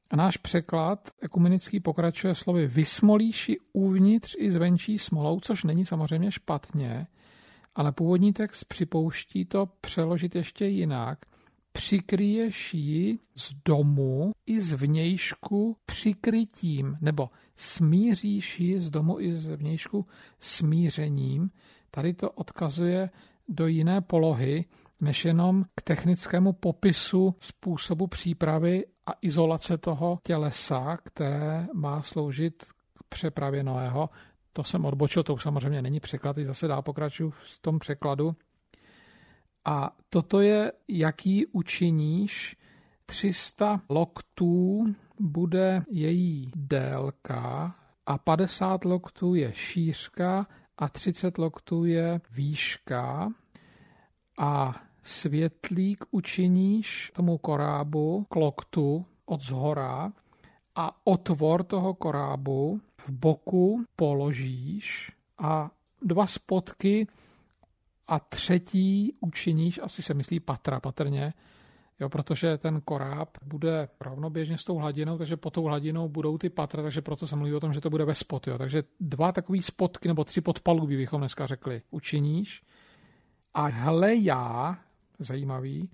A 0.09 0.15
náš 0.15 0.37
překlad 0.37 1.09
ekumenický 1.21 1.79
pokračuje 1.79 2.35
slovy 2.35 2.67
vysmolíši 2.67 3.57
uvnitř 3.73 4.35
i 4.39 4.51
zvenčí 4.51 4.97
smolou, 4.97 5.39
což 5.39 5.63
není 5.63 5.85
samozřejmě 5.85 6.31
špatně, 6.31 7.07
ale 7.75 7.91
původní 7.91 8.33
text 8.33 8.63
připouští 8.63 9.45
to 9.45 9.65
přeložit 9.81 10.35
ještě 10.35 10.65
jinak– 10.65 11.19
přikryješ 11.73 12.73
ji 12.73 13.19
z 13.35 13.53
domu 13.65 14.31
i 14.45 14.61
z 14.61 14.73
vnějšku 14.73 15.77
přikrytím, 15.85 16.97
nebo 17.01 17.29
smíříš 17.55 18.59
ji 18.59 18.79
z 18.79 18.89
domu 18.89 19.19
i 19.19 19.33
z 19.33 19.55
vnějšku 19.55 20.05
smířením. 20.39 21.49
Tady 21.91 22.13
to 22.13 22.31
odkazuje 22.31 23.09
do 23.47 23.67
jiné 23.67 24.01
polohy, 24.01 24.65
než 25.03 25.25
jenom 25.25 25.63
k 25.75 25.81
technickému 25.81 26.53
popisu 26.53 27.35
způsobu 27.39 28.07
přípravy 28.07 28.85
a 29.05 29.11
izolace 29.21 29.77
toho 29.77 30.19
tělesa, 30.23 30.97
které 30.97 31.67
má 31.73 32.01
sloužit 32.01 32.63
k 32.93 33.03
přepravě 33.09 33.63
Noého. 33.63 34.09
To 34.53 34.63
jsem 34.63 34.85
odbočil, 34.85 35.23
to 35.23 35.33
už 35.33 35.43
samozřejmě 35.43 35.81
není 35.81 35.99
překlad, 35.99 36.33
teď 36.33 36.45
zase 36.45 36.67
dál 36.67 36.81
pokračuju 36.81 37.29
v 37.29 37.59
tom 37.59 37.79
překladu. 37.79 38.35
A 39.65 39.95
toto 40.09 40.41
je, 40.41 40.71
jaký 40.87 41.47
učiníš, 41.47 42.57
300 43.05 43.81
loktů 43.89 44.85
bude 45.19 45.83
její 45.89 46.51
délka, 46.55 47.75
a 48.05 48.17
50 48.17 48.85
loktů 48.85 49.35
je 49.35 49.53
šířka 49.53 50.47
a 50.77 50.89
30 50.89 51.37
loktů 51.37 51.85
je 51.85 52.21
výška 52.31 53.29
a 54.39 54.81
světlík 55.03 56.05
učiníš 56.11 57.11
tomu 57.15 57.37
korábu 57.37 58.25
k 58.29 58.35
loktu 58.35 59.05
od 59.25 59.41
zhora 59.41 60.11
a 60.75 61.01
otvor 61.03 61.63
toho 61.63 61.93
korábu 61.93 62.81
v 62.97 63.09
boku 63.09 63.83
položíš 63.95 65.11
a 65.37 65.71
dva 66.01 66.27
spotky 66.27 67.07
a 68.07 68.19
třetí 68.19 69.13
učiníš, 69.19 69.79
asi 69.83 70.01
se 70.01 70.13
myslí 70.13 70.39
patra 70.39 70.79
patrně, 70.79 71.33
jo, 71.99 72.09
protože 72.09 72.57
ten 72.57 72.81
koráb 72.81 73.29
bude 73.45 73.89
rovnoběžně 73.99 74.57
s 74.57 74.63
tou 74.63 74.77
hladinou, 74.77 75.17
takže 75.17 75.37
pod 75.37 75.53
tou 75.53 75.63
hladinou 75.63 76.09
budou 76.09 76.37
ty 76.37 76.49
patra, 76.49 76.83
takže 76.83 77.01
proto 77.01 77.27
se 77.27 77.35
mluví 77.35 77.53
o 77.53 77.59
tom, 77.59 77.73
že 77.73 77.81
to 77.81 77.89
bude 77.89 78.05
ve 78.05 78.15
spot. 78.15 78.47
Jo. 78.47 78.57
Takže 78.57 78.83
dva 78.99 79.31
takový 79.31 79.61
spotky 79.61 80.07
nebo 80.07 80.23
tři 80.23 80.41
podpalubí 80.41 80.97
bychom 80.97 81.21
dneska 81.21 81.45
řekli, 81.45 81.81
učiníš. 81.91 82.63
A 83.53 83.67
hle 83.67 84.15
já, 84.15 84.77
zajímavý, 85.19 85.89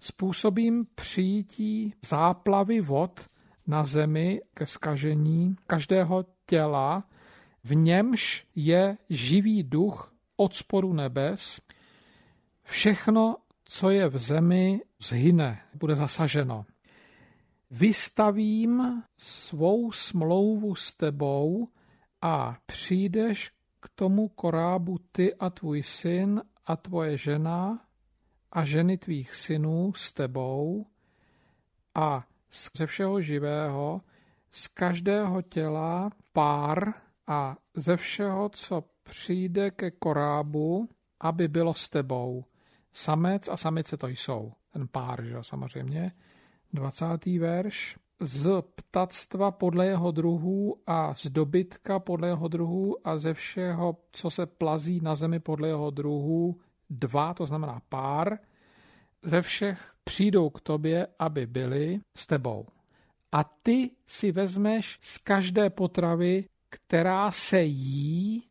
způsobím 0.00 0.86
přijítí 0.94 1.94
záplavy 2.04 2.80
vod 2.80 3.28
na 3.66 3.84
zemi 3.84 4.40
ke 4.54 4.66
skažení 4.66 5.56
každého 5.66 6.24
těla, 6.46 7.04
v 7.64 7.74
němž 7.74 8.46
je 8.54 8.96
živý 9.10 9.62
duch 9.62 10.12
od 10.36 10.54
sporu 10.54 10.92
nebes. 10.92 11.60
Všechno, 12.64 13.36
co 13.64 13.90
je 13.90 14.08
v 14.08 14.18
zemi, 14.18 14.80
zhyne, 15.02 15.60
bude 15.74 15.94
zasaženo. 15.94 16.64
Vystavím 17.70 19.02
svou 19.16 19.92
smlouvu 19.92 20.74
s 20.74 20.94
tebou 20.94 21.68
a 22.22 22.56
přijdeš 22.66 23.50
k 23.80 23.88
tomu 23.94 24.28
korábu 24.28 24.98
ty 25.12 25.34
a 25.34 25.50
tvůj 25.50 25.82
syn 25.82 26.42
a 26.66 26.76
tvoje 26.76 27.16
žena 27.16 27.84
a 28.52 28.64
ženy 28.64 28.98
tvých 28.98 29.34
synů 29.34 29.92
s 29.96 30.12
tebou 30.12 30.86
a 31.94 32.24
ze 32.76 32.86
všeho 32.86 33.20
živého, 33.20 34.00
z 34.50 34.68
každého 34.68 35.42
těla 35.42 36.10
pár 36.32 36.94
a 37.26 37.56
ze 37.74 37.96
všeho, 37.96 38.48
co 38.48 38.84
přijde 39.02 39.70
ke 39.70 39.90
korábu, 39.90 40.88
aby 41.20 41.48
bylo 41.48 41.74
s 41.74 41.88
tebou. 41.88 42.44
Samec 42.92 43.48
a 43.48 43.56
samice 43.56 43.96
to 43.96 44.06
jsou, 44.08 44.52
ten 44.72 44.88
pár, 44.88 45.24
že 45.24 45.36
samozřejmě. 45.40 46.12
20. 46.72 47.06
verš. 47.26 47.98
Z 48.20 48.62
ptactva 48.62 49.50
podle 49.50 49.86
jeho 49.86 50.10
druhů 50.10 50.76
a 50.86 51.14
z 51.14 51.26
dobytka 51.26 51.98
podle 51.98 52.28
jeho 52.28 52.48
druhů 52.48 53.08
a 53.08 53.18
ze 53.18 53.34
všeho, 53.34 53.96
co 54.12 54.30
se 54.30 54.46
plazí 54.46 55.00
na 55.00 55.14
zemi 55.14 55.40
podle 55.40 55.68
jeho 55.68 55.90
druhů, 55.90 56.60
dva, 56.92 57.34
to 57.34 57.46
znamená 57.46 57.80
pár, 57.88 58.38
ze 59.22 59.42
všech 59.42 59.92
přijdou 60.04 60.50
k 60.50 60.60
tobě, 60.60 61.06
aby 61.18 61.46
byli 61.46 62.00
s 62.16 62.26
tebou. 62.26 62.66
A 63.32 63.44
ty 63.44 63.90
si 64.06 64.32
vezmeš 64.32 64.98
z 65.02 65.18
každé 65.18 65.70
potravy, 65.70 66.44
která 66.70 67.30
se 67.30 67.62
jí 67.62 68.48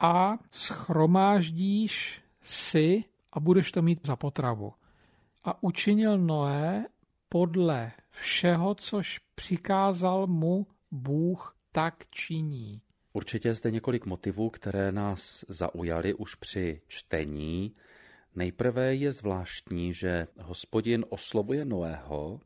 a 0.00 0.38
schromáždíš 0.50 2.22
si 2.42 3.04
a 3.32 3.40
budeš 3.40 3.72
to 3.72 3.82
mít 3.82 4.06
za 4.06 4.16
potravu. 4.16 4.72
A 5.44 5.62
učinil 5.62 6.18
Noé 6.18 6.86
podle 7.28 7.92
všeho, 8.10 8.74
což 8.74 9.18
přikázal 9.34 10.26
mu 10.26 10.66
Bůh, 10.90 11.56
tak 11.72 11.94
činí. 12.10 12.80
Určitě 13.12 13.54
zde 13.54 13.70
několik 13.70 14.06
motivů, 14.06 14.50
které 14.50 14.92
nás 14.92 15.44
zaujaly 15.48 16.14
už 16.14 16.34
při 16.34 16.80
čtení. 16.86 17.74
Nejprve 18.34 18.94
je 18.94 19.12
zvláštní, 19.12 19.94
že 19.94 20.26
hospodin 20.38 21.04
oslovuje 21.08 21.64
Noého 21.64 22.40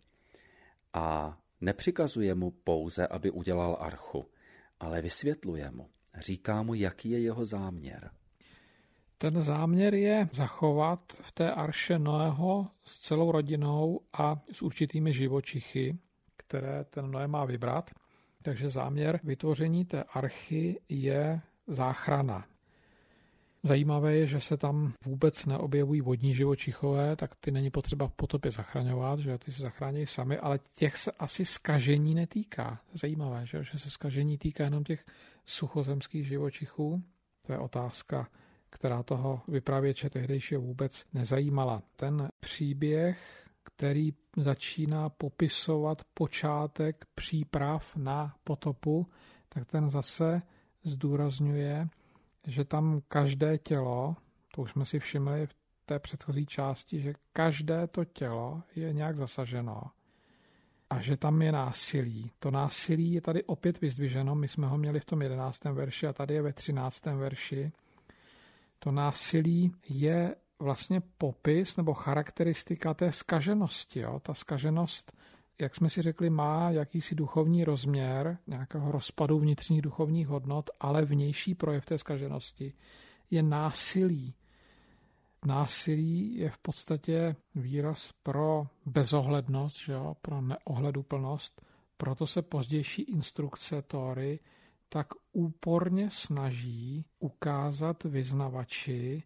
a 0.93 1.39
nepřikazuje 1.61 2.35
mu 2.35 2.51
pouze, 2.51 3.07
aby 3.07 3.31
udělal 3.31 3.77
archu, 3.81 4.27
ale 4.81 5.03
vysvětluje 5.03 5.71
mu. 5.71 5.91
Říká 6.19 6.63
mu, 6.63 6.75
jaký 6.75 7.11
je 7.11 7.21
jeho 7.21 7.47
záměr. 7.47 8.11
Ten 9.19 9.43
záměr 9.43 9.95
je 9.95 10.29
zachovat 10.33 11.01
v 11.21 11.33
té 11.33 11.51
arše 11.51 11.99
Noého 11.99 12.69
s 12.85 13.01
celou 13.01 13.33
rodinou 13.33 14.01
a 14.13 14.43
s 14.53 14.63
určitými 14.63 15.13
živočichy, 15.13 15.99
které 16.37 16.85
ten 16.85 17.11
Noé 17.11 17.29
má 17.29 17.45
vybrat. 17.45 17.91
Takže 18.47 18.69
záměr 18.69 19.21
vytvoření 19.25 19.85
té 19.85 20.03
archy 20.03 20.81
je 20.89 21.41
záchrana. 21.67 22.47
Zajímavé 23.63 24.17
je, 24.17 24.27
že 24.27 24.41
se 24.41 24.57
tam 24.57 24.93
vůbec 25.05 25.47
neobjevují 25.47 26.01
vodní 26.01 26.35
živočichové, 26.35 27.17
tak 27.17 27.35
ty 27.35 27.51
není 27.51 27.71
potřeba 27.71 28.09
v 28.09 28.13
potopě 28.13 28.51
zachraňovat, 28.51 29.19
že 29.19 29.39
ty 29.39 29.53
se 29.53 29.63
zachrání 29.63 30.07
sami, 30.07 30.39
ale 30.39 30.59
těch 30.75 30.97
se 30.97 31.13
asi 31.13 31.45
skažení 31.45 32.15
netýká. 32.15 32.81
Zajímavé, 32.95 33.47
že, 33.47 33.65
že 33.65 33.79
se 33.79 33.91
skažení 33.91 34.39
týká 34.39 34.65
jenom 34.65 34.85
těch 34.85 35.05
suchozemských 35.47 36.27
živočichů. 36.27 37.03
To 37.47 37.53
je 37.53 37.59
otázka, 37.59 38.29
která 38.71 39.03
toho 39.03 39.43
vypravěče 39.49 40.11
tehdejšího 40.11 40.61
vůbec 40.61 41.05
nezajímala. 41.13 41.83
Ten 41.97 42.29
příběh, 42.41 43.46
který 43.67 44.13
začíná 44.37 45.09
popisovat 45.09 46.03
počátek 46.15 47.05
příprav 47.15 47.97
na 47.97 48.35
potopu, 48.45 49.07
tak 49.49 49.65
ten 49.65 49.91
zase 49.91 50.43
zdůrazňuje, 50.85 51.89
že 52.47 52.65
tam 52.65 53.01
každé 53.09 53.59
tělo, 53.59 54.17
to 54.55 54.63
už 54.63 54.71
jsme 54.71 54.85
si 54.85 54.99
všimli 54.99 55.47
v 55.47 55.55
té 55.87 55.99
předchozí 55.99 56.47
části, 56.47 57.01
že 57.01 57.15
každé 57.33 57.87
to 57.87 58.05
tělo 58.05 58.63
je 58.77 58.93
nějak 58.93 59.17
zasaženo 59.17 59.83
a 60.91 61.01
že 61.01 61.17
tam 61.17 61.43
je 61.43 61.53
násilí. 61.53 62.31
To 62.39 62.51
násilí 62.51 63.13
je 63.13 63.21
tady 63.21 63.45
opět 63.45 63.81
vyzdviženo, 63.81 64.35
my 64.35 64.49
jsme 64.49 64.67
ho 64.67 64.79
měli 64.79 65.01
v 65.01 65.05
tom 65.05 65.23
11. 65.23 65.65
verši 65.65 66.07
a 66.07 66.13
tady 66.13 66.35
je 66.35 66.43
ve 66.43 66.53
13. 66.53 67.05
verši. 67.05 67.73
To 68.79 68.93
násilí 68.93 69.73
je 69.89 70.35
vlastně 70.59 71.03
popis 71.19 71.77
nebo 71.77 71.95
charakteristika 71.95 72.95
té 72.95 73.13
skaženosti. 73.13 74.01
Jo? 74.01 74.21
Ta 74.21 74.35
skaženost 74.35 75.13
jak 75.59 75.75
jsme 75.75 75.91
si 75.91 76.03
řekli, 76.03 76.31
má 76.31 76.71
jakýsi 76.71 77.15
duchovní 77.15 77.65
rozměr 77.65 78.39
nějakého 78.47 78.93
rozpadu 78.93 79.39
vnitřních 79.39 79.83
duchovních 79.83 80.29
hodnot, 80.29 80.71
ale 80.81 81.05
vnější 81.05 81.55
projev 81.55 81.85
té 81.85 81.99
skaženosti 81.99 82.73
je 83.31 83.43
násilí. 83.43 84.35
Násilí 85.45 86.37
je 86.37 86.51
v 86.51 86.59
podstatě 86.59 87.37
výraz 87.55 88.13
pro 88.23 88.67
bezohlednost, 88.87 89.79
že 89.79 89.93
jo, 89.93 90.17
pro 90.23 90.41
neohleduplnost, 90.41 91.63
proto 91.97 92.27
se 92.27 92.43
pozdější 92.43 93.03
instrukce 93.03 93.83
Tóry 93.83 94.41
tak 94.89 95.07
úporně 95.33 96.11
snaží 96.11 97.05
ukázat 97.19 98.05
vyznavači, 98.05 99.23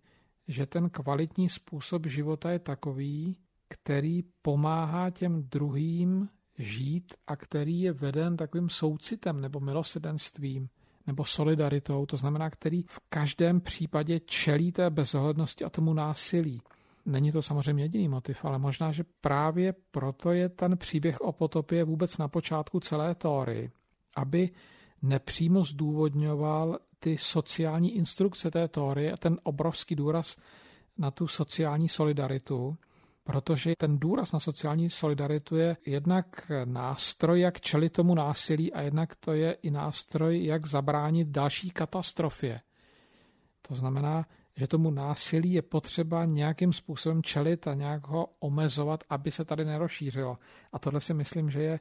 že 0.49 0.67
ten 0.67 0.91
kvalitní 0.91 1.49
způsob 1.49 2.07
života 2.07 2.51
je 2.51 2.59
takový, 2.59 3.37
který 3.69 4.23
pomáhá 4.43 5.11
těm 5.11 5.43
druhým 5.43 6.29
žít 6.59 7.15
a 7.27 7.37
který 7.37 7.81
je 7.81 7.93
veden 7.93 8.37
takovým 8.37 8.69
soucitem 8.69 9.41
nebo 9.41 9.61
milosedenstvím 9.61 10.69
nebo 11.07 11.25
solidaritou, 11.25 12.07
to 12.07 12.17
znamená, 12.17 12.51
který 12.51 12.83
v 12.83 13.01
každém 13.09 13.61
případě 13.61 14.21
čelí 14.21 14.73
té 14.73 14.91
bezohlednosti 14.91 15.65
a 15.65 15.71
tomu 15.71 15.95
násilí. 15.95 16.63
Není 17.07 17.33
to 17.33 17.43
samozřejmě 17.43 17.85
jediný 17.85 18.09
motiv, 18.09 18.45
ale 18.45 18.59
možná, 18.59 18.93
že 18.93 19.05
právě 19.21 19.75
proto 19.91 20.33
je 20.33 20.49
ten 20.49 20.79
příběh 20.79 21.21
o 21.21 21.33
potopě 21.33 21.85
vůbec 21.85 22.19
na 22.19 22.29
počátku 22.29 22.81
celé 22.81 23.15
Tóry, 23.15 23.71
aby 24.17 24.51
nepřímo 25.03 25.65
zdůvodňoval 25.65 26.79
ty 27.01 27.19
sociální 27.19 27.97
instrukce 27.97 28.51
té 28.51 28.69
Tóry 28.69 29.13
a 29.13 29.17
ten 29.17 29.39
obrovský 29.43 29.95
důraz 29.95 30.37
na 30.99 31.11
tu 31.11 31.29
sociální 31.29 31.89
solidaritu, 31.89 32.77
protože 33.25 33.73
ten 33.79 33.99
důraz 33.99 34.33
na 34.33 34.41
sociální 34.41 34.91
solidaritu 34.91 35.57
je 35.57 35.77
jednak 35.87 36.51
nástroj, 36.65 37.41
jak 37.41 37.61
čelit 37.61 37.93
tomu 37.93 38.15
násilí 38.15 38.73
a 38.73 38.81
jednak 38.81 39.15
to 39.15 39.33
je 39.33 39.53
i 39.53 39.71
nástroj, 39.71 40.45
jak 40.45 40.67
zabránit 40.67 41.29
další 41.29 41.71
katastrofě. 41.71 42.61
To 43.69 43.75
znamená, 43.75 44.27
že 44.57 44.67
tomu 44.67 44.91
násilí 44.91 45.53
je 45.53 45.63
potřeba 45.63 46.25
nějakým 46.25 46.73
způsobem 46.73 47.23
čelit 47.23 47.67
a 47.67 47.75
nějak 47.75 48.07
ho 48.07 48.29
omezovat, 48.41 49.05
aby 49.11 49.31
se 49.31 49.45
tady 49.45 49.65
nerozšířilo. 49.65 50.39
A 50.73 50.79
tohle 50.79 51.01
si 51.01 51.15
myslím, 51.15 51.51
že 51.51 51.63
je 51.63 51.81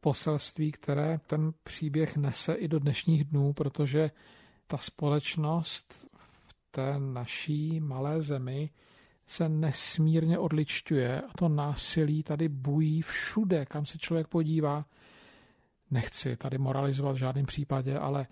poselství, 0.00 0.72
které 0.72 1.18
ten 1.26 1.52
příběh 1.62 2.16
nese 2.16 2.54
i 2.54 2.68
do 2.68 2.78
dnešních 2.78 3.24
dnů, 3.24 3.52
protože 3.52 4.10
ta 4.66 4.76
společnost 4.76 6.06
v 6.46 6.54
té 6.70 6.98
naší 6.98 7.80
malé 7.80 8.22
zemi 8.22 8.70
se 9.26 9.48
nesmírně 9.48 10.38
odličťuje 10.38 11.20
a 11.20 11.28
to 11.38 11.48
násilí 11.48 12.22
tady 12.22 12.48
bují 12.48 13.02
všude, 13.02 13.66
kam 13.66 13.86
se 13.86 13.98
člověk 13.98 14.28
podívá. 14.28 14.84
nechci 15.90 16.36
tady 16.36 16.58
moralizovat 16.58 17.16
v 17.16 17.18
žádném 17.18 17.46
případě, 17.46 17.98
ale 17.98 18.26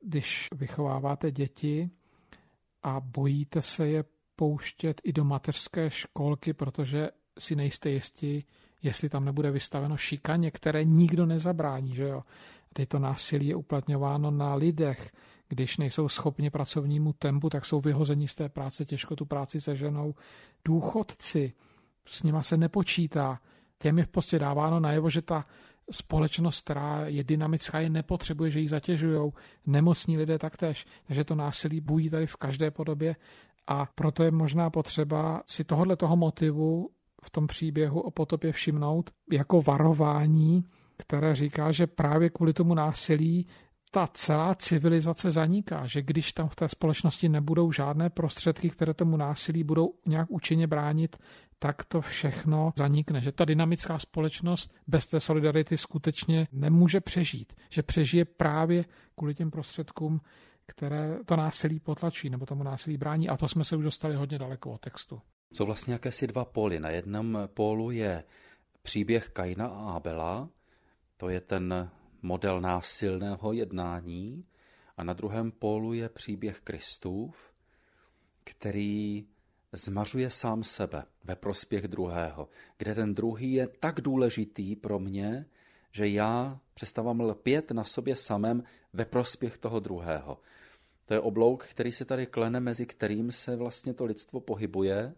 když 0.00 0.48
vychováváte 0.54 1.30
děti 1.30 1.90
a 2.82 3.00
bojíte 3.00 3.62
se 3.62 3.88
je 3.88 4.04
pouštět 4.36 5.00
i 5.04 5.12
do 5.12 5.24
mateřské 5.24 5.90
školky, 5.90 6.52
protože 6.52 7.08
si 7.38 7.56
nejste 7.56 7.90
jistí, 7.90 8.44
jestli 8.82 9.08
tam 9.08 9.24
nebude 9.24 9.50
vystaveno 9.50 9.96
šikaně, 9.96 10.50
které 10.50 10.84
nikdo 10.84 11.26
nezabrání. 11.26 11.94
Že 11.94 12.02
jo? 12.02 12.22
Teď 12.72 12.88
to 12.88 12.98
násilí 12.98 13.46
je 13.46 13.56
uplatňováno 13.56 14.30
na 14.30 14.54
lidech. 14.54 15.12
Když 15.52 15.76
nejsou 15.76 16.08
schopni 16.08 16.50
pracovnímu 16.50 17.12
tempu, 17.12 17.50
tak 17.50 17.64
jsou 17.64 17.80
vyhozeni 17.80 18.28
z 18.28 18.34
té 18.34 18.48
práce, 18.48 18.84
těžko 18.84 19.16
tu 19.16 19.24
práci 19.24 19.60
seženou. 19.60 20.14
Důchodci, 20.64 21.52
s 22.06 22.22
nima 22.22 22.42
se 22.42 22.56
nepočítá. 22.56 23.40
Těm 23.78 23.98
je 23.98 24.06
prostě 24.06 24.38
dáváno 24.38 24.80
najevo, 24.80 25.10
že 25.10 25.22
ta 25.22 25.46
společnost, 25.90 26.60
která 26.60 27.06
je 27.06 27.24
dynamická, 27.24 27.80
je 27.80 27.90
nepotřebuje, 27.90 28.50
že 28.50 28.60
ji 28.60 28.68
zatěžují. 28.68 29.32
Nemocní 29.66 30.18
lidé 30.18 30.38
taktéž. 30.38 30.86
Takže 31.06 31.24
to 31.24 31.34
násilí 31.34 31.80
bují 31.80 32.10
tady 32.10 32.26
v 32.26 32.36
každé 32.36 32.70
podobě 32.70 33.16
a 33.66 33.86
proto 33.94 34.22
je 34.22 34.30
možná 34.30 34.70
potřeba 34.70 35.42
si 35.46 35.64
tohohle 35.64 35.96
toho 35.96 36.16
motivu 36.16 36.90
v 37.22 37.30
tom 37.30 37.46
příběhu 37.46 38.00
o 38.00 38.10
potopě 38.10 38.52
všimnout 38.52 39.10
jako 39.32 39.62
varování, 39.62 40.64
které 40.96 41.34
říká, 41.34 41.72
že 41.72 41.86
právě 41.86 42.30
kvůli 42.30 42.52
tomu 42.52 42.74
násilí 42.74 43.46
ta 43.94 44.06
celá 44.14 44.54
civilizace 44.54 45.30
zaniká, 45.30 45.86
že 45.86 46.02
když 46.02 46.32
tam 46.32 46.48
v 46.48 46.54
té 46.54 46.68
společnosti 46.68 47.28
nebudou 47.28 47.72
žádné 47.72 48.10
prostředky, 48.10 48.70
které 48.70 48.94
tomu 48.94 49.16
násilí 49.16 49.64
budou 49.64 49.94
nějak 50.06 50.30
účinně 50.30 50.66
bránit, 50.66 51.16
tak 51.58 51.84
to 51.84 52.00
všechno 52.00 52.72
zanikne. 52.78 53.20
Že 53.20 53.32
ta 53.32 53.44
dynamická 53.44 53.98
společnost 53.98 54.74
bez 54.86 55.06
té 55.06 55.20
solidarity 55.20 55.76
skutečně 55.76 56.48
nemůže 56.52 57.00
přežít. 57.00 57.52
Že 57.70 57.82
přežije 57.82 58.24
právě 58.24 58.84
kvůli 59.16 59.34
těm 59.34 59.50
prostředkům, 59.50 60.20
které 60.66 61.18
to 61.26 61.36
násilí 61.36 61.80
potlačí 61.80 62.30
nebo 62.30 62.46
tomu 62.46 62.62
násilí 62.62 62.96
brání. 62.96 63.28
A 63.28 63.36
to 63.36 63.48
jsme 63.48 63.64
se 63.64 63.76
už 63.76 63.84
dostali 63.84 64.14
hodně 64.14 64.38
daleko 64.38 64.72
od 64.72 64.80
textu. 64.80 65.20
Jsou 65.52 65.66
vlastně 65.66 65.92
jakési 65.92 66.26
dva 66.26 66.44
póly. 66.44 66.80
Na 66.80 66.90
jednom 66.90 67.38
pólu 67.54 67.90
je 67.90 68.24
příběh 68.82 69.28
Kaina 69.28 69.66
a 69.66 69.92
Abela, 69.92 70.48
to 71.16 71.28
je 71.28 71.40
ten 71.40 71.90
model 72.22 72.60
násilného 72.60 73.52
jednání, 73.52 74.44
a 74.96 75.04
na 75.04 75.12
druhém 75.12 75.52
pólu 75.52 75.92
je 75.92 76.08
příběh 76.08 76.60
Kristův, 76.60 77.36
který 78.44 79.26
zmařuje 79.72 80.30
sám 80.30 80.64
sebe 80.64 81.04
ve 81.24 81.36
prospěch 81.36 81.88
druhého, 81.88 82.48
kde 82.78 82.94
ten 82.94 83.14
druhý 83.14 83.52
je 83.52 83.66
tak 83.66 84.00
důležitý 84.00 84.76
pro 84.76 84.98
mě, 84.98 85.46
že 85.92 86.08
já 86.08 86.60
přestávám 86.74 87.20
lpět 87.20 87.70
na 87.70 87.84
sobě 87.84 88.16
samém 88.16 88.62
ve 88.92 89.04
prospěch 89.04 89.58
toho 89.58 89.80
druhého. 89.80 90.38
To 91.04 91.14
je 91.14 91.20
oblouk, 91.20 91.66
který 91.66 91.92
se 91.92 92.04
tady 92.04 92.26
klene, 92.26 92.60
mezi 92.60 92.86
kterým 92.86 93.32
se 93.32 93.56
vlastně 93.56 93.94
to 93.94 94.04
lidstvo 94.04 94.40
pohybuje 94.40 95.14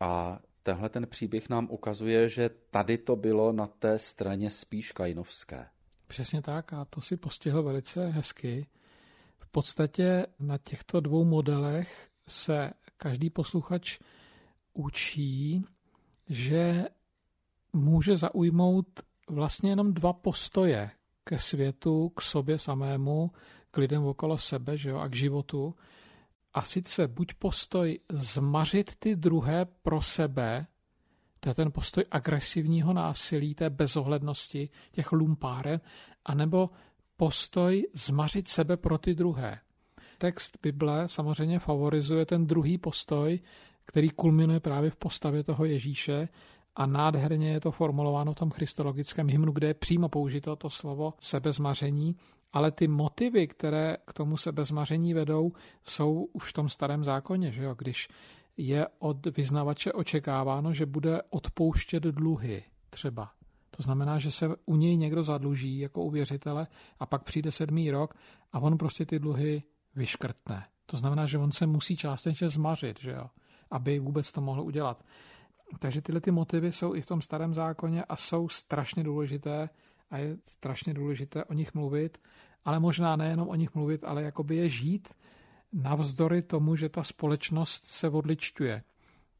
a 0.00 0.40
tenhle 0.62 0.88
ten 0.88 1.06
příběh 1.06 1.48
nám 1.48 1.68
ukazuje, 1.70 2.28
že 2.28 2.50
tady 2.70 2.98
to 2.98 3.16
bylo 3.16 3.52
na 3.52 3.66
té 3.66 3.98
straně 3.98 4.50
spíš 4.50 4.92
kainovské. 4.92 5.66
Přesně 6.14 6.42
tak 6.42 6.72
a 6.72 6.84
to 6.84 7.00
si 7.00 7.16
postihl 7.16 7.62
velice 7.62 8.06
hezky. 8.06 8.66
V 9.38 9.46
podstatě 9.46 10.26
na 10.38 10.58
těchto 10.58 11.00
dvou 11.00 11.24
modelech 11.24 12.08
se 12.28 12.70
každý 12.96 13.30
posluchač 13.30 13.98
učí, 14.74 15.64
že 16.28 16.84
může 17.72 18.16
zaujmout 18.16 18.86
vlastně 19.28 19.70
jenom 19.70 19.94
dva 19.94 20.12
postoje 20.12 20.90
ke 21.24 21.38
světu, 21.38 22.08
k 22.08 22.22
sobě 22.22 22.58
samému, 22.58 23.30
k 23.70 23.76
lidem 23.76 24.04
okolo 24.04 24.38
sebe 24.38 24.76
že 24.76 24.90
jo, 24.90 24.98
a 24.98 25.08
k 25.08 25.16
životu. 25.16 25.74
A 26.52 26.62
sice 26.62 27.08
buď 27.08 27.34
postoj 27.34 27.98
zmařit 28.10 28.96
ty 28.98 29.16
druhé 29.16 29.64
pro 29.64 30.02
sebe, 30.02 30.66
to 31.44 31.50
je 31.50 31.54
ten 31.54 31.72
postoj 31.72 32.04
agresivního 32.10 32.92
násilí, 32.92 33.54
té 33.54 33.70
bezohlednosti, 33.70 34.68
těch 34.92 35.12
lumpáren, 35.12 35.80
anebo 36.24 36.70
postoj 37.16 37.86
zmařit 37.94 38.48
sebe 38.48 38.76
pro 38.76 38.98
ty 38.98 39.14
druhé. 39.14 39.58
Text 40.18 40.58
Bible 40.62 41.08
samozřejmě 41.08 41.58
favorizuje 41.58 42.26
ten 42.26 42.46
druhý 42.46 42.78
postoj, 42.78 43.40
který 43.86 44.10
kulminuje 44.10 44.60
právě 44.60 44.90
v 44.90 44.96
postavě 44.96 45.44
toho 45.44 45.64
Ježíše 45.64 46.28
a 46.76 46.86
nádherně 46.86 47.50
je 47.50 47.60
to 47.60 47.70
formulováno 47.70 48.32
v 48.32 48.36
tom 48.36 48.50
christologickém 48.50 49.28
hymnu, 49.28 49.52
kde 49.52 49.66
je 49.66 49.74
přímo 49.74 50.08
použito 50.08 50.56
to 50.56 50.70
slovo 50.70 51.14
sebezmaření, 51.20 52.16
ale 52.52 52.70
ty 52.70 52.88
motivy, 52.88 53.46
které 53.46 53.96
k 54.06 54.12
tomu 54.12 54.36
sebezmaření 54.36 55.14
vedou, 55.14 55.52
jsou 55.84 56.28
už 56.32 56.50
v 56.50 56.52
tom 56.52 56.68
starém 56.68 57.04
zákoně, 57.04 57.52
že 57.52 57.64
jo? 57.64 57.74
když 57.78 58.08
je 58.56 58.86
od 58.98 59.36
vyznavače 59.36 59.92
očekáváno, 59.92 60.74
že 60.74 60.86
bude 60.86 61.22
odpouštět 61.30 62.02
dluhy 62.02 62.64
třeba. 62.90 63.30
To 63.70 63.82
znamená, 63.82 64.18
že 64.18 64.30
se 64.30 64.48
u 64.66 64.76
něj 64.76 64.96
někdo 64.96 65.22
zadluží 65.22 65.78
jako 65.78 66.02
u 66.02 66.10
věřitele 66.10 66.66
a 66.98 67.06
pak 67.06 67.22
přijde 67.22 67.52
sedmý 67.52 67.90
rok 67.90 68.14
a 68.52 68.60
on 68.60 68.78
prostě 68.78 69.06
ty 69.06 69.18
dluhy 69.18 69.62
vyškrtne. 69.94 70.66
To 70.86 70.96
znamená, 70.96 71.26
že 71.26 71.38
on 71.38 71.52
se 71.52 71.66
musí 71.66 71.96
částečně 71.96 72.48
zmařit, 72.48 73.00
že 73.00 73.10
jo? 73.10 73.30
aby 73.70 73.98
vůbec 73.98 74.32
to 74.32 74.40
mohl 74.40 74.62
udělat. 74.62 75.04
Takže 75.78 76.02
tyhle 76.02 76.20
ty 76.20 76.30
motivy 76.30 76.72
jsou 76.72 76.94
i 76.94 77.02
v 77.02 77.06
tom 77.06 77.20
starém 77.20 77.54
zákoně 77.54 78.04
a 78.04 78.16
jsou 78.16 78.48
strašně 78.48 79.04
důležité 79.04 79.68
a 80.10 80.18
je 80.18 80.36
strašně 80.46 80.94
důležité 80.94 81.44
o 81.44 81.52
nich 81.52 81.74
mluvit, 81.74 82.18
ale 82.64 82.80
možná 82.80 83.16
nejenom 83.16 83.48
o 83.48 83.54
nich 83.54 83.74
mluvit, 83.74 84.04
ale 84.04 84.22
jakoby 84.22 84.56
je 84.56 84.68
žít 84.68 85.08
navzdory 85.74 86.42
tomu, 86.42 86.76
že 86.76 86.88
ta 86.88 87.04
společnost 87.04 87.84
se 87.84 88.08
odličťuje. 88.08 88.82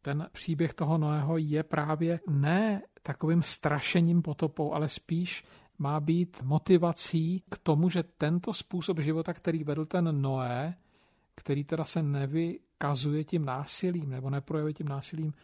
Ten 0.02 0.28
příběh 0.32 0.74
toho 0.74 0.98
Noého 0.98 1.38
je 1.38 1.62
právě 1.62 2.20
ne 2.28 2.82
takovým 3.02 3.42
strašením 3.42 4.22
potopou, 4.22 4.72
ale 4.72 4.88
spíš 4.88 5.44
má 5.78 6.00
být 6.00 6.42
motivací 6.42 7.42
k 7.50 7.58
tomu, 7.58 7.90
že 7.90 8.02
tento 8.02 8.52
způsob 8.52 8.98
života, 8.98 9.32
který 9.32 9.64
vedl 9.64 9.86
ten 9.86 10.22
Noé, 10.22 10.74
který 11.34 11.64
teda 11.64 11.84
se 11.84 12.02
nevykazuje 12.02 13.24
tím 13.24 13.44
násilím 13.44 14.10
nebo 14.10 14.30
neprojevuje 14.30 14.74
tím 14.74 14.88
násilím, 14.88 15.34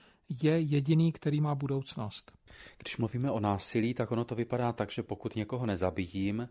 je 0.42 0.60
jediný, 0.60 1.12
který 1.12 1.40
má 1.40 1.54
budoucnost. 1.54 2.32
Když 2.78 2.96
mluvíme 2.96 3.30
o 3.30 3.40
násilí, 3.40 3.94
tak 3.94 4.12
ono 4.12 4.24
to 4.24 4.34
vypadá 4.34 4.72
tak, 4.72 4.90
že 4.90 5.02
pokud 5.02 5.36
někoho 5.36 5.66
nezabijím, 5.66 6.48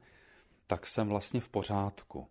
tak 0.67 0.88
jsem 0.88 1.08
vlastně 1.08 1.41
v 1.41 1.49
pořádku. 1.49 2.28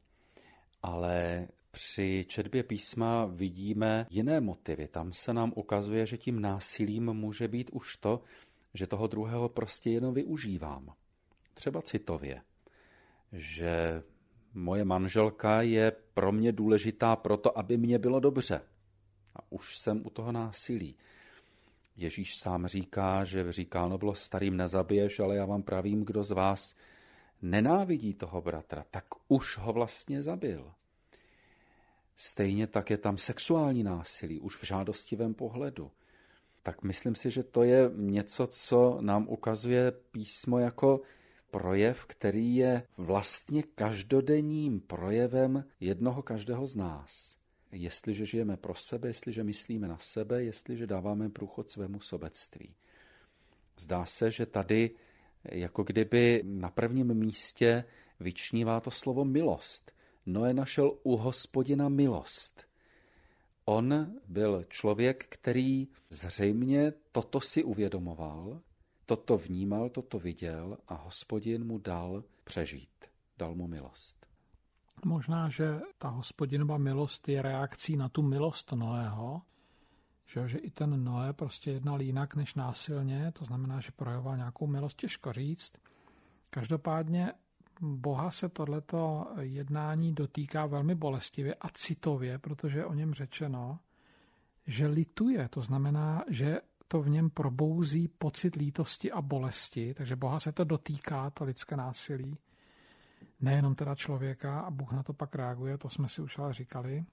Ale 0.83 1.49
při 1.79 2.25
četbě 2.29 2.63
písma 2.63 3.27
vidíme 3.27 4.07
jiné 4.11 4.41
motivy. 4.41 4.89
Tam 4.89 5.13
se 5.13 5.35
nám 5.35 5.53
ukazuje, 5.57 6.07
že 6.07 6.17
tím 6.17 6.41
násilím 6.41 7.13
může 7.13 7.49
být 7.49 7.71
už 7.71 7.97
to, 7.97 8.23
že 8.75 8.87
toho 8.87 9.07
druhého 9.07 9.49
prostě 9.49 9.91
jenom 9.91 10.15
využívám. 10.15 10.95
Třeba 11.55 11.83
citově, 11.83 12.43
že 13.33 14.03
moje 14.55 14.85
manželka 14.85 15.63
je 15.63 15.93
pro 16.15 16.33
mě 16.33 16.53
důležitá 16.53 17.17
proto, 17.17 17.59
aby 17.59 17.77
mě 17.77 17.99
bylo 17.99 18.21
dobře. 18.21 18.61
A 19.35 19.39
už 19.51 19.79
jsem 19.79 20.07
u 20.07 20.11
toho 20.11 20.33
násilí. 20.33 20.97
Ježíš 21.97 22.39
sám 22.39 22.67
říká, 22.67 23.25
že 23.25 23.53
říká, 23.53 23.89
no 23.89 23.99
bylo 23.99 24.15
starým 24.15 24.57
nezabiješ, 24.57 25.21
ale 25.21 25.37
já 25.37 25.47
vám 25.47 25.63
pravím, 25.63 26.05
kdo 26.05 26.25
z 26.25 26.31
vás 26.31 26.75
nenávidí 27.43 28.15
toho 28.15 28.43
bratra, 28.43 28.85
tak 28.91 29.05
už 29.29 29.59
ho 29.59 29.73
vlastně 29.73 30.23
zabil. 30.23 30.73
Stejně 32.21 32.67
tak 32.67 32.91
je 32.91 32.99
tam 32.99 33.19
sexuální 33.19 33.83
násilí, 33.83 34.41
už 34.41 34.57
v 34.57 34.65
žádostivém 34.65 35.35
pohledu. 35.35 35.91
Tak 36.63 36.83
myslím 36.83 37.15
si, 37.15 37.31
že 37.31 37.43
to 37.43 37.63
je 37.63 37.91
něco, 37.95 38.47
co 38.47 38.99
nám 39.01 39.29
ukazuje 39.29 39.93
písmo 39.93 40.59
jako 40.59 41.01
projev, 41.51 42.07
který 42.07 42.57
je 42.57 42.83
vlastně 42.97 43.63
každodenním 43.63 44.81
projevem 44.81 45.65
jednoho 45.81 46.23
každého 46.23 46.67
z 46.67 46.77
nás. 46.77 47.37
Jestliže 47.73 48.27
žijeme 48.27 48.57
pro 48.57 48.75
sebe, 48.75 49.09
jestliže 49.09 49.45
myslíme 49.45 49.89
na 49.89 49.99
sebe, 49.99 50.45
jestliže 50.45 50.87
dáváme 50.87 51.29
průchod 51.29 51.71
svému 51.71 52.01
sobectví. 52.01 52.75
Zdá 53.79 54.05
se, 54.05 54.31
že 54.31 54.47
tady 54.47 54.91
jako 55.45 55.83
kdyby 55.83 56.43
na 56.45 56.71
prvním 56.71 57.15
místě 57.15 57.85
vyčnívá 58.21 58.81
to 58.81 58.91
slovo 58.91 59.25
milost. 59.25 59.98
Noé 60.29 60.55
našel 60.55 60.99
u 61.03 61.17
hospodina 61.17 61.89
milost. 61.89 62.65
On 63.65 64.13
byl 64.29 64.65
člověk, 64.69 65.27
který 65.29 65.89
zřejmě 66.11 66.93
toto 67.13 67.41
si 67.41 67.65
uvědomoval, 67.65 68.61
toto 69.07 69.39
vnímal, 69.39 69.89
toto 69.89 70.19
viděl 70.19 70.79
a 70.89 70.95
hospodin 70.95 71.65
mu 71.65 71.79
dal 71.79 72.25
přežít, 72.45 73.05
dal 73.39 73.55
mu 73.55 73.67
milost. 73.67 74.27
Možná, 75.05 75.49
že 75.49 75.81
ta 75.99 76.09
hospodinova 76.09 76.79
milost 76.79 77.29
je 77.29 77.43
reakcí 77.43 77.97
na 77.97 78.09
tu 78.09 78.23
milost 78.23 78.73
Noého, 78.73 79.43
že, 80.27 80.49
že 80.49 80.59
i 80.59 80.71
ten 80.71 81.05
Noé 81.05 81.33
prostě 81.33 81.71
jednal 81.71 82.03
jinak 82.03 82.35
než 82.35 82.55
násilně, 82.55 83.33
to 83.33 83.45
znamená, 83.45 83.81
že 83.81 83.93
projevoval 83.93 84.37
nějakou 84.37 84.67
milost, 84.67 84.97
těžko 84.97 85.33
říct, 85.33 85.73
Každopádně 86.51 87.33
Boha 87.81 88.31
se 88.31 88.49
tohleto 88.49 89.27
jednání 89.41 90.15
dotýká 90.15 90.67
velmi 90.67 90.95
bolestivě 90.95 91.55
a 91.55 91.69
citově, 91.69 92.39
protože 92.39 92.85
o 92.85 92.95
něm 92.95 93.15
řečeno, 93.15 93.79
že 94.67 94.87
lituje. 94.87 95.49
To 95.49 95.63
znamená, 95.63 96.25
že 96.29 96.61
to 96.89 97.03
v 97.03 97.09
něm 97.09 97.31
probouzí 97.31 98.09
pocit 98.09 98.55
lítosti 98.55 99.13
a 99.13 99.23
bolesti, 99.23 99.95
takže 99.95 100.17
Boha 100.17 100.41
se 100.41 100.53
to 100.53 100.65
dotýká, 100.65 101.31
to 101.31 101.45
lidské 101.45 101.77
násilí. 101.77 102.39
Nejenom 103.41 103.75
teda 103.75 103.95
člověka 103.95 104.61
a 104.61 104.71
Bůh 104.71 104.93
na 104.93 105.03
to 105.03 105.13
pak 105.13 105.35
reaguje, 105.35 105.79
to 105.79 105.89
jsme 105.89 106.09
si 106.09 106.23
už 106.23 106.39
ale 106.39 106.55
říkali. 106.55 107.05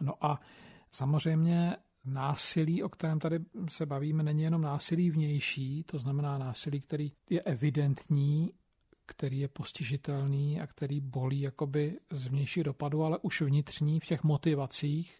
No 0.00 0.24
a 0.24 0.40
samozřejmě 0.90 1.76
násilí, 2.04 2.82
o 2.82 2.88
kterém 2.88 3.18
tady 3.18 3.38
se 3.68 3.86
bavíme, 3.86 4.22
není 4.22 4.42
jenom 4.42 4.62
násilí 4.62 5.10
vnější, 5.10 5.84
to 5.84 5.98
znamená 5.98 6.38
násilí, 6.38 6.80
který 6.80 7.12
je 7.30 7.40
evidentní, 7.40 8.52
který 9.06 9.38
je 9.38 9.48
postižitelný 9.48 10.60
a 10.60 10.66
který 10.66 11.00
bolí 11.00 11.40
jakoby 11.40 11.98
z 12.10 12.26
vnější 12.26 12.62
dopadu, 12.62 13.04
ale 13.04 13.18
už 13.22 13.40
vnitřní 13.40 14.00
v 14.00 14.06
těch 14.06 14.24
motivacích. 14.24 15.18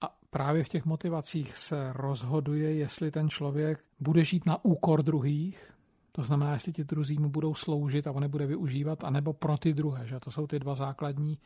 A 0.00 0.18
právě 0.30 0.64
v 0.64 0.68
těch 0.68 0.84
motivacích 0.84 1.56
se 1.56 1.92
rozhoduje, 1.92 2.74
jestli 2.74 3.10
ten 3.10 3.28
člověk 3.28 3.84
bude 4.00 4.24
žít 4.24 4.46
na 4.46 4.64
úkor 4.64 5.02
druhých, 5.02 5.76
to 6.16 6.22
znamená, 6.22 6.52
jestli 6.52 6.72
ti 6.72 6.84
druzí 6.84 7.18
mu 7.18 7.28
budou 7.28 7.54
sloužit 7.54 8.06
a 8.06 8.12
on 8.12 8.20
nebude 8.20 8.46
využívat, 8.46 9.04
anebo 9.04 9.32
pro 9.32 9.58
ty 9.58 9.74
druhé. 9.74 10.06
Že? 10.06 10.20
To 10.20 10.30
jsou 10.30 10.46
ty 10.46 10.58
dva 10.58 10.74
základní 10.74 11.38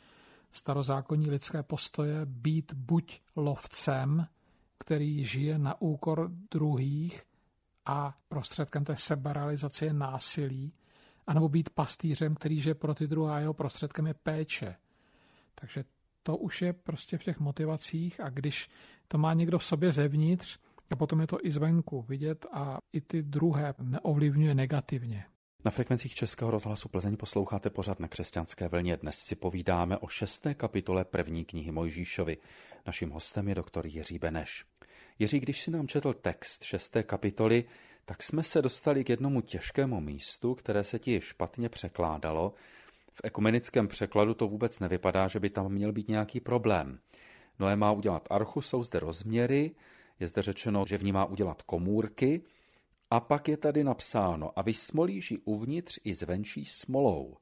starozákonní 0.53 1.31
lidské 1.31 1.63
postoje. 1.63 2.21
Být 2.25 2.73
buď 2.75 3.21
lovcem, 3.37 4.27
který 4.79 5.25
žije 5.25 5.59
na 5.59 5.81
úkor 5.81 6.31
druhých 6.51 7.23
a 7.87 8.15
prostředkem 8.29 8.85
té 8.85 8.97
seberealizace 8.97 9.85
je 9.85 9.93
násilí, 9.93 10.73
anebo 11.31 11.49
být 11.49 11.71
pastýřem, 11.71 12.35
který 12.35 12.61
žije 12.61 12.75
pro 12.75 12.95
ty 12.95 13.07
druhé 13.07 13.35
a 13.35 13.39
jeho 13.39 13.55
prostředkem 13.55 14.07
je 14.07 14.15
péče. 14.15 14.77
Takže 15.55 15.85
to 16.23 16.37
už 16.37 16.63
je 16.63 16.73
prostě 16.73 17.19
v 17.19 17.23
těch 17.23 17.41
motivacích 17.41 18.21
a 18.21 18.29
když 18.29 18.69
to 19.09 19.19
má 19.19 19.35
někdo 19.35 19.59
v 19.59 19.65
sobě 19.65 19.93
zevnitř, 19.93 20.59
a 20.91 20.97
potom 20.97 21.21
je 21.21 21.27
to 21.27 21.39
i 21.43 21.51
zvenku 21.51 22.03
vidět 22.03 22.47
a 22.53 22.79
i 22.93 23.01
ty 23.01 23.23
druhé 23.23 23.75
neovlivňuje 23.79 24.55
negativně. 24.55 25.25
Na 25.65 25.71
frekvencích 25.71 26.15
Českého 26.15 26.51
rozhlasu 26.51 26.89
Plzeň 26.89 27.17
posloucháte 27.17 27.71
pořád 27.71 28.01
na 28.01 28.09
křesťanské 28.09 28.69
vlně. 28.69 28.97
Dnes 28.97 29.19
si 29.19 29.37
povídáme 29.37 29.99
o 29.99 30.09
šesté 30.09 30.55
kapitole 30.55 31.05
první 31.05 31.45
knihy 31.45 31.73
Mojžíšovi. 31.73 32.37
Naším 32.87 33.11
hostem 33.11 33.49
je 33.49 33.55
doktor 33.55 33.87
Jiří 33.87 34.19
Beneš. 34.19 34.65
Jiří, 35.19 35.41
když 35.41 35.61
si 35.61 35.71
nám 35.71 35.89
četl 35.89 36.13
text 36.13 36.65
šesté 36.65 37.03
kapitoly, 37.03 37.65
tak 38.05 38.23
jsme 38.23 38.43
se 38.43 38.63
dostali 38.63 39.05
k 39.05 39.09
jednomu 39.09 39.41
těžkému 39.41 40.01
místu, 40.01 40.55
které 40.55 40.85
se 40.85 40.99
ti 40.99 41.21
špatně 41.21 41.69
překládalo. 41.69 42.55
V 43.13 43.21
ekumenickém 43.25 43.89
překladu 43.89 44.35
to 44.35 44.49
vůbec 44.49 44.79
nevypadá, 44.79 45.29
že 45.29 45.41
by 45.41 45.51
tam 45.51 45.73
měl 45.73 45.93
být 45.93 46.09
nějaký 46.09 46.41
problém. 46.41 46.99
Noé 47.59 47.77
má 47.77 47.93
udělat 47.93 48.29
archu, 48.31 48.61
jsou 48.61 48.85
zde 48.85 49.01
rozměry, 49.01 49.75
je 50.21 50.27
zde 50.27 50.43
řečeno, 50.43 50.85
že 50.87 50.99
v 50.99 51.05
ní 51.05 51.13
má 51.13 51.25
udělat 51.25 51.63
komůrky, 51.63 52.43
a 53.11 53.21
pak 53.21 53.49
je 53.49 53.57
tady 53.57 53.85
napsáno, 53.85 54.59
a 54.59 54.63
vysmolíš 54.63 55.31
ji 55.31 55.39
uvnitř 55.39 55.99
i 56.05 56.15
zvenčí 56.15 56.65
smolou. 56.65 57.37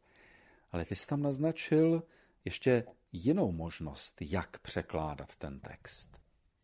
Ale 0.73 0.85
ty 0.85 0.97
jsi 0.97 1.07
tam 1.07 1.23
naznačil 1.23 2.03
ještě 2.44 2.85
jinou 3.12 3.53
možnost, 3.53 4.14
jak 4.21 4.59
překládat 4.59 5.37
ten 5.37 5.61
text. 5.61 6.18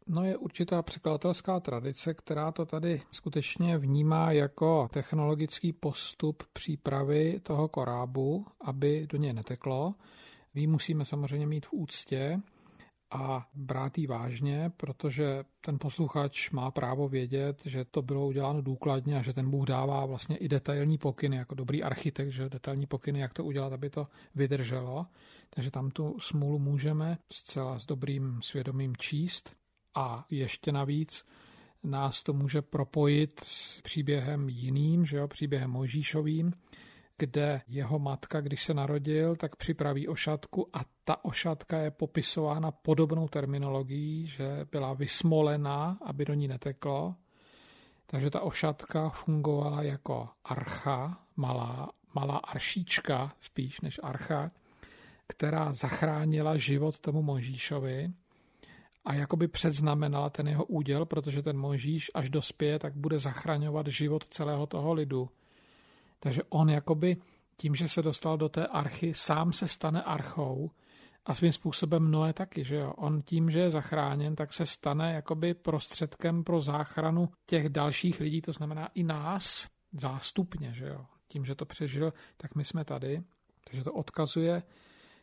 No 0.06 0.24
je 0.24 0.36
určitá 0.36 0.82
překladatelská 0.82 1.60
tradice, 1.60 2.14
která 2.14 2.52
to 2.52 2.66
tady 2.66 3.02
skutečně 3.10 3.78
vnímá 3.78 4.32
jako 4.32 4.88
technologický 4.92 5.72
postup 5.72 6.42
přípravy 6.52 7.40
toho 7.42 7.68
korábu, 7.68 8.46
aby 8.60 9.06
do 9.06 9.18
něj 9.18 9.32
neteklo. 9.32 9.94
Vy 10.54 10.66
musíme 10.66 11.04
samozřejmě 11.04 11.46
mít 11.46 11.66
v 11.66 11.72
úctě 11.72 12.40
a 13.10 13.48
brát 13.54 13.98
ji 13.98 14.06
vážně, 14.06 14.72
protože 14.76 15.44
ten 15.60 15.78
posluchač 15.78 16.50
má 16.50 16.70
právo 16.70 17.08
vědět, 17.08 17.62
že 17.64 17.84
to 17.84 18.02
bylo 18.02 18.26
uděláno 18.26 18.62
důkladně 18.62 19.18
a 19.18 19.22
že 19.22 19.32
ten 19.32 19.50
Bůh 19.50 19.66
dává 19.66 20.06
vlastně 20.06 20.36
i 20.36 20.48
detailní 20.48 20.98
pokyny, 20.98 21.36
jako 21.36 21.54
dobrý 21.54 21.82
architekt, 21.82 22.30
že 22.30 22.48
detailní 22.48 22.86
pokyny, 22.86 23.20
jak 23.20 23.32
to 23.32 23.44
udělat, 23.44 23.72
aby 23.72 23.90
to 23.90 24.06
vydrželo. 24.34 25.06
Takže 25.50 25.70
tam 25.70 25.90
tu 25.90 26.16
smůlu 26.20 26.58
můžeme 26.58 27.18
zcela 27.32 27.78
s 27.78 27.86
dobrým 27.86 28.42
svědomím 28.42 28.96
číst. 28.96 29.63
A 29.94 30.26
ještě 30.30 30.72
navíc 30.72 31.24
nás 31.82 32.22
to 32.22 32.32
může 32.32 32.62
propojit 32.62 33.40
s 33.44 33.80
příběhem 33.80 34.48
jiným, 34.48 35.06
že 35.06 35.16
jo, 35.16 35.28
příběhem 35.28 35.70
Mojžíšovým, 35.70 36.52
kde 37.18 37.62
jeho 37.68 37.98
matka, 37.98 38.40
když 38.40 38.64
se 38.64 38.74
narodil, 38.74 39.36
tak 39.36 39.56
připraví 39.56 40.08
ošatku 40.08 40.68
a 40.72 40.80
ta 41.04 41.24
ošatka 41.24 41.78
je 41.78 41.90
popisována 41.90 42.70
podobnou 42.70 43.28
terminologií, 43.28 44.26
že 44.26 44.66
byla 44.70 44.92
vysmolená, 44.92 45.98
aby 46.02 46.24
do 46.24 46.34
ní 46.34 46.48
neteklo. 46.48 47.14
Takže 48.06 48.30
ta 48.30 48.40
ošatka 48.40 49.08
fungovala 49.08 49.82
jako 49.82 50.28
archa, 50.44 51.20
malá, 51.36 51.90
malá 52.14 52.36
aršíčka 52.36 53.32
spíš 53.40 53.80
než 53.80 54.00
archa, 54.02 54.50
která 55.26 55.72
zachránila 55.72 56.56
život 56.56 56.98
tomu 56.98 57.22
Možíšovi 57.22 58.12
a 59.04 59.14
jakoby 59.14 59.48
předznamenala 59.48 60.30
ten 60.30 60.48
jeho 60.48 60.64
úděl, 60.64 61.06
protože 61.06 61.42
ten 61.42 61.58
Možíš, 61.58 62.10
až 62.14 62.30
dospěje, 62.30 62.78
tak 62.78 62.96
bude 62.96 63.18
zachraňovat 63.18 63.86
život 63.86 64.24
celého 64.28 64.66
toho 64.66 64.92
lidu. 64.92 65.28
Takže 66.20 66.42
on 66.48 66.70
jakoby 66.70 67.16
tím, 67.56 67.74
že 67.74 67.88
se 67.88 68.02
dostal 68.02 68.36
do 68.38 68.48
té 68.48 68.66
archy, 68.66 69.14
sám 69.14 69.52
se 69.52 69.68
stane 69.68 70.02
archou 70.02 70.70
a 71.26 71.34
svým 71.34 71.52
způsobem 71.52 72.10
Noé 72.10 72.32
taky, 72.32 72.64
že 72.64 72.76
jo. 72.76 72.92
On 72.96 73.22
tím, 73.22 73.50
že 73.50 73.60
je 73.60 73.70
zachráněn, 73.70 74.36
tak 74.36 74.52
se 74.52 74.66
stane 74.66 75.14
jakoby 75.14 75.54
prostředkem 75.54 76.44
pro 76.44 76.60
záchranu 76.60 77.28
těch 77.46 77.68
dalších 77.68 78.20
lidí, 78.20 78.40
to 78.40 78.52
znamená 78.52 78.88
i 78.94 79.02
nás 79.02 79.66
zástupně, 79.92 80.72
že 80.72 80.86
jo. 80.86 81.06
Tím, 81.28 81.44
že 81.44 81.54
to 81.54 81.64
přežil, 81.64 82.12
tak 82.36 82.54
my 82.54 82.64
jsme 82.64 82.84
tady. 82.84 83.22
Takže 83.64 83.84
to 83.84 83.92
odkazuje 83.92 84.62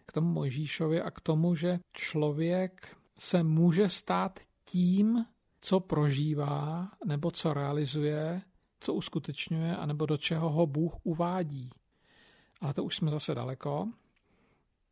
k 0.06 0.12
tomu 0.12 0.32
Mojžíšovi 0.32 1.02
a 1.02 1.12
k 1.12 1.22
tomu, 1.22 1.56
že 1.56 1.80
člověk 1.94 2.98
se 3.22 3.44
může 3.44 3.90
stát 3.90 4.40
tím, 4.66 5.26
co 5.62 5.80
prožívá 5.80 6.92
nebo 7.06 7.32
co 7.32 7.54
realizuje, 7.54 8.42
co 8.80 8.94
uskutečňuje, 8.94 9.76
anebo 9.76 10.06
do 10.06 10.18
čeho 10.18 10.50
ho 10.50 10.68
Bůh 10.68 10.94
uvádí. 11.04 11.70
Ale 12.62 12.74
to 12.74 12.84
už 12.84 12.96
jsme 12.96 13.12
zase 13.12 13.36
daleko. 13.36 13.90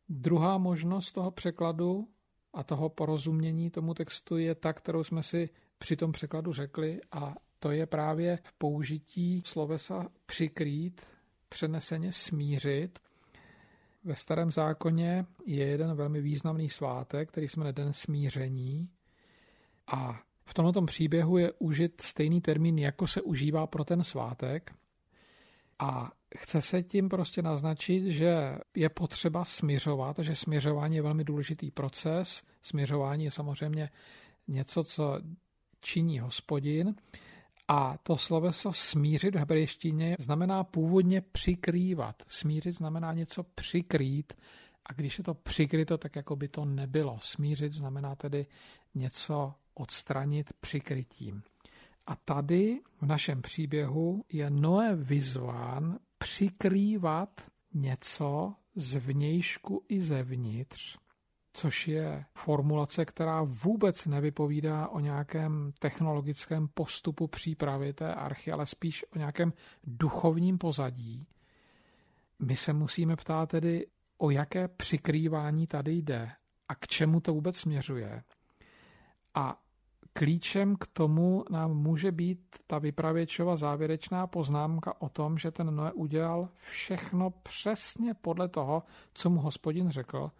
Druhá 0.08 0.58
možnost 0.58 1.12
toho 1.12 1.30
překladu 1.30 2.08
a 2.52 2.62
toho 2.62 2.88
porozumění 2.88 3.70
tomu 3.70 3.94
textu 3.94 4.36
je 4.36 4.54
ta, 4.54 4.72
kterou 4.72 5.04
jsme 5.04 5.22
si 5.22 5.48
při 5.78 5.96
tom 5.96 6.12
překladu 6.12 6.52
řekli 6.52 7.00
a 7.12 7.34
to 7.58 7.70
je 7.70 7.86
právě 7.86 8.38
v 8.42 8.52
použití 8.52 9.42
slovesa 9.46 10.08
přikrýt, 10.26 11.06
přeneseně 11.48 12.12
smířit. 12.12 12.98
Ve 14.04 14.16
starém 14.16 14.50
zákoně 14.50 15.26
je 15.46 15.66
jeden 15.66 15.94
velmi 15.94 16.20
významný 16.20 16.68
svátek, 16.68 17.28
který 17.28 17.48
jsme 17.48 17.60
jmenuje 17.60 17.72
Den 17.72 17.92
smíření 17.92 18.88
a 19.86 20.20
v 20.44 20.54
tomto 20.54 20.82
příběhu 20.82 21.38
je 21.38 21.52
užit 21.58 22.00
stejný 22.00 22.40
termín, 22.40 22.78
jako 22.78 23.06
se 23.06 23.22
užívá 23.22 23.66
pro 23.66 23.84
ten 23.84 24.04
svátek. 24.04 24.74
A 25.78 26.12
chce 26.38 26.60
se 26.60 26.82
tím 26.82 27.08
prostě 27.08 27.42
naznačit, 27.42 28.04
že 28.04 28.58
je 28.74 28.88
potřeba 28.88 29.44
směřovat, 29.44 30.18
že 30.18 30.34
směřování 30.34 30.96
je 30.96 31.02
velmi 31.02 31.24
důležitý 31.24 31.70
proces. 31.70 32.42
Směřování 32.62 33.24
je 33.24 33.30
samozřejmě 33.30 33.90
něco, 34.48 34.84
co 34.84 35.20
činí 35.80 36.18
hospodin. 36.18 36.94
A 37.72 37.98
to 38.02 38.16
sloveso 38.16 38.72
smířit 38.72 39.34
v 39.34 39.38
hebrejštině 39.38 40.16
znamená 40.18 40.64
původně 40.64 41.20
přikrývat. 41.20 42.22
Smířit 42.28 42.72
znamená 42.72 43.12
něco 43.12 43.42
přikrýt. 43.42 44.32
A 44.86 44.92
když 44.92 45.18
je 45.18 45.24
to 45.24 45.34
přikryto, 45.34 45.98
tak 45.98 46.16
jako 46.16 46.36
by 46.36 46.48
to 46.48 46.64
nebylo. 46.64 47.18
Smířit 47.20 47.72
znamená 47.72 48.14
tedy 48.14 48.46
něco 48.94 49.54
odstranit 49.74 50.52
přikrytím. 50.60 51.42
A 52.06 52.16
tady 52.16 52.80
v 53.00 53.06
našem 53.06 53.42
příběhu 53.42 54.24
je 54.32 54.50
Noé 54.50 54.96
vyzván 54.96 55.98
přikrývat 56.18 57.50
něco 57.74 58.54
z 58.74 58.96
vnějšku 58.96 59.84
i 59.88 60.02
zevnitř, 60.02 60.98
což 61.52 61.88
je 61.88 62.24
formulace, 62.34 63.04
která 63.04 63.42
vůbec 63.42 64.06
nevypovídá 64.06 64.88
o 64.88 65.00
nějakém 65.00 65.72
technologickém 65.78 66.68
postupu 66.74 67.26
přípravy 67.26 67.92
té 67.92 68.14
archy, 68.14 68.52
ale 68.52 68.66
spíš 68.66 69.04
o 69.14 69.18
nějakém 69.18 69.52
duchovním 69.84 70.58
pozadí. 70.58 71.26
My 72.38 72.56
se 72.56 72.72
musíme 72.72 73.16
ptát 73.16 73.48
tedy, 73.48 73.86
o 74.18 74.30
jaké 74.30 74.68
přikrývání 74.68 75.66
tady 75.66 75.92
jde 75.92 76.30
a 76.68 76.74
k 76.74 76.86
čemu 76.86 77.20
to 77.20 77.34
vůbec 77.34 77.56
směřuje. 77.56 78.22
A 79.34 79.60
klíčem 80.12 80.76
k 80.76 80.86
tomu 80.86 81.44
nám 81.50 81.74
může 81.74 82.12
být 82.12 82.40
ta 82.66 82.78
vypravěčova 82.78 83.56
závěrečná 83.56 84.26
poznámka 84.26 85.00
o 85.00 85.08
tom, 85.08 85.38
že 85.38 85.50
ten 85.50 85.74
Noé 85.76 85.92
udělal 85.92 86.48
všechno 86.56 87.30
přesně 87.30 88.14
podle 88.14 88.48
toho, 88.48 88.82
co 89.14 89.30
mu 89.30 89.40
hospodin 89.40 89.90
řekl. 89.90 90.30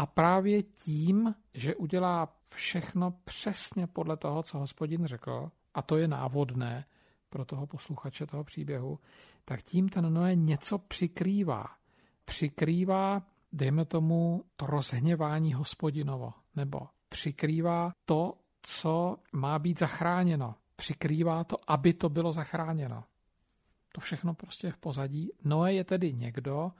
A 0.00 0.06
právě 0.06 0.62
tím, 0.62 1.34
že 1.54 1.74
udělá 1.74 2.28
všechno 2.48 3.10
přesně 3.24 3.86
podle 3.86 4.16
toho, 4.16 4.42
co 4.42 4.58
hospodin 4.58 5.06
řekl, 5.06 5.50
a 5.74 5.82
to 5.82 5.96
je 5.96 6.08
návodné 6.08 6.84
pro 7.30 7.44
toho 7.44 7.66
posluchače 7.66 8.26
toho 8.26 8.44
příběhu, 8.44 8.98
tak 9.44 9.62
tím 9.62 9.88
ten 9.88 10.14
Noé 10.14 10.34
něco 10.34 10.78
přikrývá. 10.78 11.66
Přikrývá, 12.24 13.22
dejme 13.52 13.84
tomu, 13.84 14.44
to 14.56 14.66
rozhněvání 14.66 15.54
hospodinovo, 15.54 16.32
nebo 16.56 16.80
přikrývá 17.08 17.92
to, 18.04 18.34
co 18.62 19.16
má 19.32 19.58
být 19.58 19.78
zachráněno. 19.78 20.54
Přikrývá 20.76 21.44
to, 21.44 21.56
aby 21.66 21.92
to 21.92 22.08
bylo 22.08 22.32
zachráněno. 22.32 23.04
To 23.92 24.00
všechno 24.00 24.34
prostě 24.34 24.66
je 24.66 24.72
v 24.72 24.78
pozadí. 24.78 25.30
Noé 25.44 25.74
je 25.74 25.84
tedy 25.84 26.12
někdo, 26.12 26.72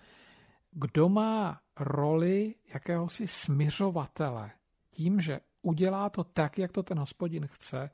kdo 0.72 1.08
má 1.08 1.60
roli 1.76 2.54
jakéhosi 2.74 3.26
smiřovatele. 3.26 4.50
Tím, 4.90 5.20
že 5.20 5.40
udělá 5.62 6.10
to 6.10 6.24
tak, 6.24 6.58
jak 6.58 6.72
to 6.72 6.82
ten 6.82 6.98
hospodin 6.98 7.46
chce, 7.46 7.90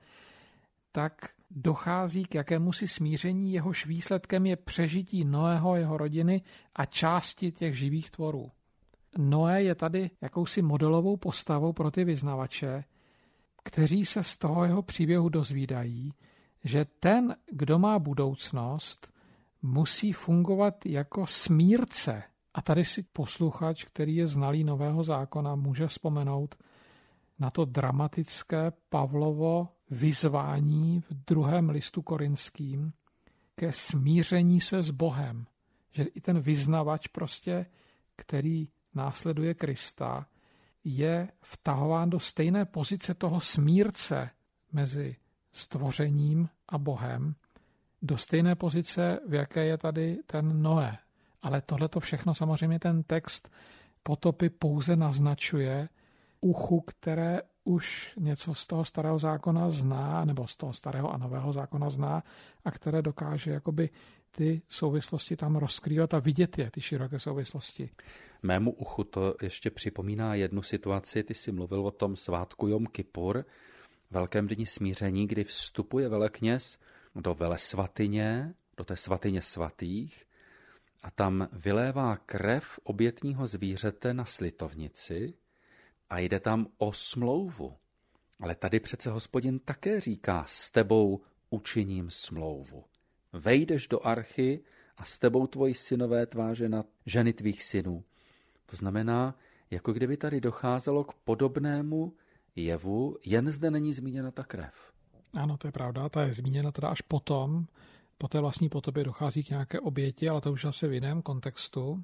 tak 0.93 1.13
dochází 1.51 2.25
k 2.25 2.35
jakémusi 2.35 2.89
smíření, 2.89 3.53
jehož 3.53 3.87
výsledkem 3.87 4.47
je 4.47 4.57
přežití 4.57 5.25
Noého, 5.25 5.77
jeho 5.77 5.97
rodiny 5.97 6.43
a 6.75 6.85
části 6.87 7.53
těch 7.53 7.79
živých 7.79 8.11
tvorů. 8.11 8.51
Noé 9.19 9.63
je 9.63 9.75
tady 9.75 10.11
jakousi 10.21 10.63
modelovou 10.63 11.17
postavou 11.17 11.73
pro 11.73 11.91
ty 11.91 12.05
vyznavače, 12.05 12.85
kteří 13.65 14.05
se 14.05 14.23
z 14.23 14.37
toho 14.37 14.65
jeho 14.65 14.83
příběhu 14.83 15.29
dozvídají, 15.29 16.13
že 16.65 16.87
ten, 17.01 17.37
kdo 17.53 17.79
má 17.79 17.99
budoucnost, 17.99 19.13
musí 19.63 20.13
fungovat 20.13 20.87
jako 20.87 21.27
smírce. 21.27 22.23
A 22.57 22.63
tady 22.63 22.85
si 22.85 23.03
posluchač, 23.03 23.85
který 23.85 24.17
je 24.17 24.27
znalý 24.27 24.65
nového 24.65 25.05
zákona, 25.05 25.55
může 25.55 25.87
vzpomenout 25.87 26.55
na 27.39 27.51
to 27.51 27.65
dramatické 27.65 28.73
Pavlovo 28.89 29.69
vyzvání 29.91 31.01
v 31.01 31.15
druhém 31.27 31.71
listu 31.71 32.03
korinským 32.03 32.93
ke 33.55 33.73
smíření 33.73 34.61
se 34.61 34.83
s 34.83 34.91
Bohem. 34.91 35.47
Že 35.93 36.03
i 36.03 36.21
ten 36.21 36.41
vyznavač 36.41 37.07
prostě, 37.07 37.67
který 38.17 38.69
následuje 38.95 39.55
Krista, 39.55 40.27
je 40.85 41.29
vtahován 41.43 42.11
do 42.11 42.21
stejné 42.21 42.65
pozice 42.65 43.15
toho 43.15 43.41
smírce 43.41 44.31
mezi 44.73 45.17
stvořením 45.53 46.49
a 46.69 46.79
Bohem, 46.79 47.35
do 48.03 48.17
stejné 48.17 48.55
pozice, 48.55 49.21
v 49.29 49.35
jaké 49.35 49.65
je 49.65 49.79
tady 49.79 50.19
ten 50.27 50.63
Noé. 50.63 50.99
Ale 51.47 51.61
tohle 51.61 51.89
to 51.89 52.01
všechno 52.01 52.35
samozřejmě 52.35 52.79
ten 52.79 53.03
text 53.03 53.49
potopy 54.03 54.51
pouze 54.51 54.97
naznačuje 54.97 55.89
uchu, 56.41 56.81
které 56.81 57.41
už 57.65 58.13
něco 58.19 58.55
z 58.55 58.67
toho 58.67 58.85
starého 58.85 59.19
zákona 59.19 59.71
zná, 59.71 60.25
nebo 60.25 60.47
z 60.47 60.57
toho 60.57 60.73
starého 60.73 61.15
a 61.15 61.17
nového 61.17 61.53
zákona 61.53 61.91
zná 61.91 62.23
a 62.65 62.71
které 62.71 63.03
dokáže 63.03 63.51
jakoby 63.51 63.91
ty 64.31 64.63
souvislosti 64.69 65.37
tam 65.37 65.57
rozkrývat 65.57 66.15
a 66.15 66.19
vidět 66.19 66.59
je, 66.59 66.71
ty 66.71 66.81
široké 66.81 67.19
souvislosti. 67.19 67.91
Mému 68.43 68.73
uchu 68.73 69.05
to 69.05 69.35
ještě 69.43 69.71
připomíná 69.71 70.35
jednu 70.35 70.63
situaci, 70.63 71.23
ty 71.23 71.35
jsi 71.35 71.53
mluvil 71.53 71.87
o 71.87 71.91
tom 71.91 72.17
svátku 72.17 72.69
Jom 72.69 72.87
Kippur, 72.87 73.45
velkém 74.11 74.47
dni 74.47 74.67
smíření, 74.67 75.27
kdy 75.27 75.45
vstupuje 75.45 76.09
velekněz 76.09 76.79
do 77.15 77.35
velesvatyně, 77.35 78.55
do 78.77 78.85
té 78.85 78.97
svatyně 78.97 79.43
svatých 79.43 80.26
a 81.07 81.11
tam 81.11 81.49
vylévá 81.53 82.17
krev 82.17 82.79
obětního 82.83 83.47
zvířete 83.47 84.15
na 84.15 84.25
slitovnici 84.25 85.35
a 86.11 86.19
jde 86.19 86.41
tam 86.41 86.67
o 86.79 86.93
smlouvu. 86.93 87.77
Ale 88.41 88.55
tady 88.55 88.81
přece 88.81 89.11
hospodin 89.11 89.59
také 89.59 90.01
říká, 90.01 90.45
s 90.49 90.71
tebou 90.71 91.21
učiním 91.51 92.11
smlouvu. 92.11 92.85
Vejdeš 93.33 93.89
do 93.89 94.07
archy 94.07 94.65
a 94.97 95.05
s 95.05 95.19
tebou 95.19 95.47
tvoji 95.47 95.75
synové 95.75 96.27
tváře 96.27 96.69
na 96.69 96.85
ženy 97.07 97.33
tvých 97.33 97.63
synů. 97.63 98.05
To 98.67 98.77
znamená, 98.77 99.39
jako 99.71 99.93
kdyby 99.93 100.17
tady 100.17 100.41
docházelo 100.41 101.05
k 101.05 101.13
podobnému 101.13 102.13
jevu, 102.57 103.17
jen 103.25 103.51
zde 103.51 103.71
není 103.71 103.95
zmíněna 103.95 104.31
ta 104.31 104.45
krev. 104.45 104.93
Ano, 105.35 105.57
to 105.57 105.69
je 105.69 105.73
pravda, 105.73 106.09
ta 106.09 106.23
je 106.23 106.35
zmíněna 106.35 106.71
teda 106.71 106.89
až 106.89 107.01
potom, 107.01 107.67
po 108.19 108.29
té 108.29 108.41
vlastní 108.41 108.69
potobě 108.69 109.05
dochází 109.05 109.45
k 109.45 109.51
nějaké 109.51 109.81
oběti, 109.81 110.29
ale 110.29 110.41
to 110.41 110.53
už 110.53 110.65
asi 110.65 110.89
v 110.89 110.93
jiném 110.93 111.23
kontextu. 111.23 112.03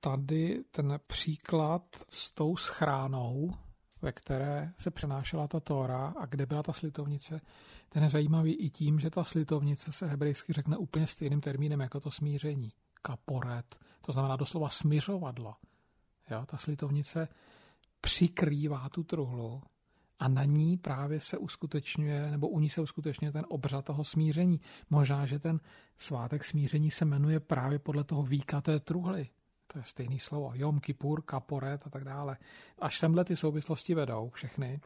Tady 0.00 0.64
ten 0.70 1.00
příklad 1.06 1.82
s 2.10 2.32
tou 2.32 2.56
schránou, 2.56 3.50
ve 4.02 4.12
které 4.12 4.72
se 4.78 4.90
přenášela 4.90 5.48
ta 5.48 5.60
Tóra 5.60 6.14
a 6.18 6.26
kde 6.26 6.46
byla 6.46 6.62
ta 6.62 6.72
slitovnice, 6.72 7.40
ten 7.88 8.02
je 8.02 8.08
zajímavý 8.08 8.54
i 8.54 8.70
tím, 8.70 9.00
že 9.00 9.10
ta 9.10 9.24
slitovnice 9.24 9.92
se 9.92 10.06
hebrejsky 10.06 10.52
řekne 10.52 10.76
úplně 10.76 11.06
stejným 11.06 11.40
termínem 11.40 11.80
jako 11.80 12.00
to 12.00 12.10
smíření. 12.10 12.72
Kaporet, 13.02 13.76
to 14.00 14.12
znamená 14.12 14.36
doslova 14.36 14.68
smířovadlo. 14.68 15.54
Jo, 16.30 16.46
ta 16.46 16.56
slitovnice 16.56 17.28
přikrývá 18.00 18.88
tu 18.88 19.02
truhlu 19.02 19.62
a 20.18 20.28
na 20.28 20.44
ní 20.44 20.76
právě 20.76 21.20
se 21.20 21.38
uskutečňuje, 21.38 22.30
nebo 22.30 22.48
u 22.48 22.60
ní 22.60 22.68
se 22.68 22.80
uskutečňuje 22.80 23.32
ten 23.32 23.44
obřad 23.48 23.84
toho 23.84 24.04
smíření. 24.04 24.60
Možná, 24.90 25.26
že 25.26 25.38
ten 25.38 25.60
svátek 25.98 26.44
smíření 26.44 26.90
se 26.90 27.04
jmenuje 27.04 27.40
právě 27.40 27.78
podle 27.78 28.04
toho 28.04 28.22
víka 28.22 28.60
té 28.60 28.80
truhly. 28.80 29.28
To 29.66 29.78
je 29.78 29.84
stejný 29.84 30.18
slovo. 30.18 30.52
Jom 30.54 30.80
Kippur, 30.80 31.22
Kaporet 31.22 31.86
a 31.86 31.90
tak 31.90 32.04
dále. 32.04 32.36
Až 32.78 32.98
semhle 32.98 33.24
ty 33.24 33.36
souvislosti 33.36 33.94
vedou 33.94 34.30
všechny. 34.30 34.80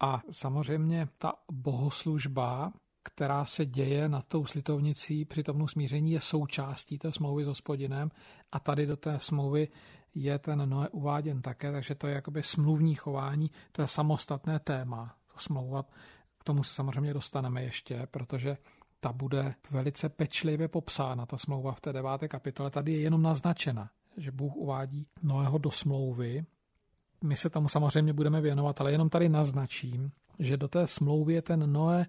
A 0.00 0.22
samozřejmě 0.30 1.08
ta 1.18 1.32
bohoslužba, 1.52 2.72
která 3.02 3.44
se 3.44 3.66
děje 3.66 4.08
nad 4.08 4.24
tou 4.28 4.46
slitovnicí 4.46 5.24
při 5.24 5.42
tomnu 5.42 5.68
smíření, 5.68 6.12
je 6.12 6.20
součástí 6.20 6.98
té 6.98 7.12
smlouvy 7.12 7.44
s 7.44 7.46
hospodinem 7.46 8.10
a 8.52 8.60
tady 8.60 8.86
do 8.86 8.96
té 8.96 9.20
smlouvy 9.20 9.68
je 10.14 10.38
ten 10.38 10.68
Noé 10.68 10.88
uváděn 10.88 11.42
také, 11.42 11.72
takže 11.72 11.94
to 11.94 12.06
je 12.06 12.14
jakoby 12.14 12.42
smluvní 12.42 12.94
chování, 12.94 13.50
to 13.72 13.82
je 13.82 13.88
samostatné 13.88 14.58
téma. 14.58 15.16
Smlouva, 15.36 15.82
k 16.38 16.44
tomu 16.44 16.62
se 16.62 16.74
samozřejmě 16.74 17.14
dostaneme 17.14 17.62
ještě, 17.62 18.06
protože 18.10 18.56
ta 19.00 19.12
bude 19.12 19.54
velice 19.70 20.08
pečlivě 20.08 20.68
popsána, 20.68 21.26
ta 21.26 21.36
smlouva 21.38 21.72
v 21.72 21.80
té 21.80 21.92
deváté 21.92 22.28
kapitole. 22.28 22.70
Tady 22.70 22.92
je 22.92 23.00
jenom 23.00 23.22
naznačena, 23.22 23.90
že 24.16 24.32
Bůh 24.32 24.56
uvádí 24.56 25.06
Noého 25.22 25.58
do 25.58 25.70
smlouvy. 25.70 26.44
My 27.24 27.36
se 27.36 27.50
tomu 27.50 27.68
samozřejmě 27.68 28.12
budeme 28.12 28.40
věnovat, 28.40 28.80
ale 28.80 28.92
jenom 28.92 29.08
tady 29.08 29.28
naznačím, 29.28 30.12
že 30.38 30.56
do 30.56 30.68
té 30.68 30.86
smlouvy 30.86 31.34
je 31.34 31.42
ten 31.42 31.72
Noé 31.72 32.06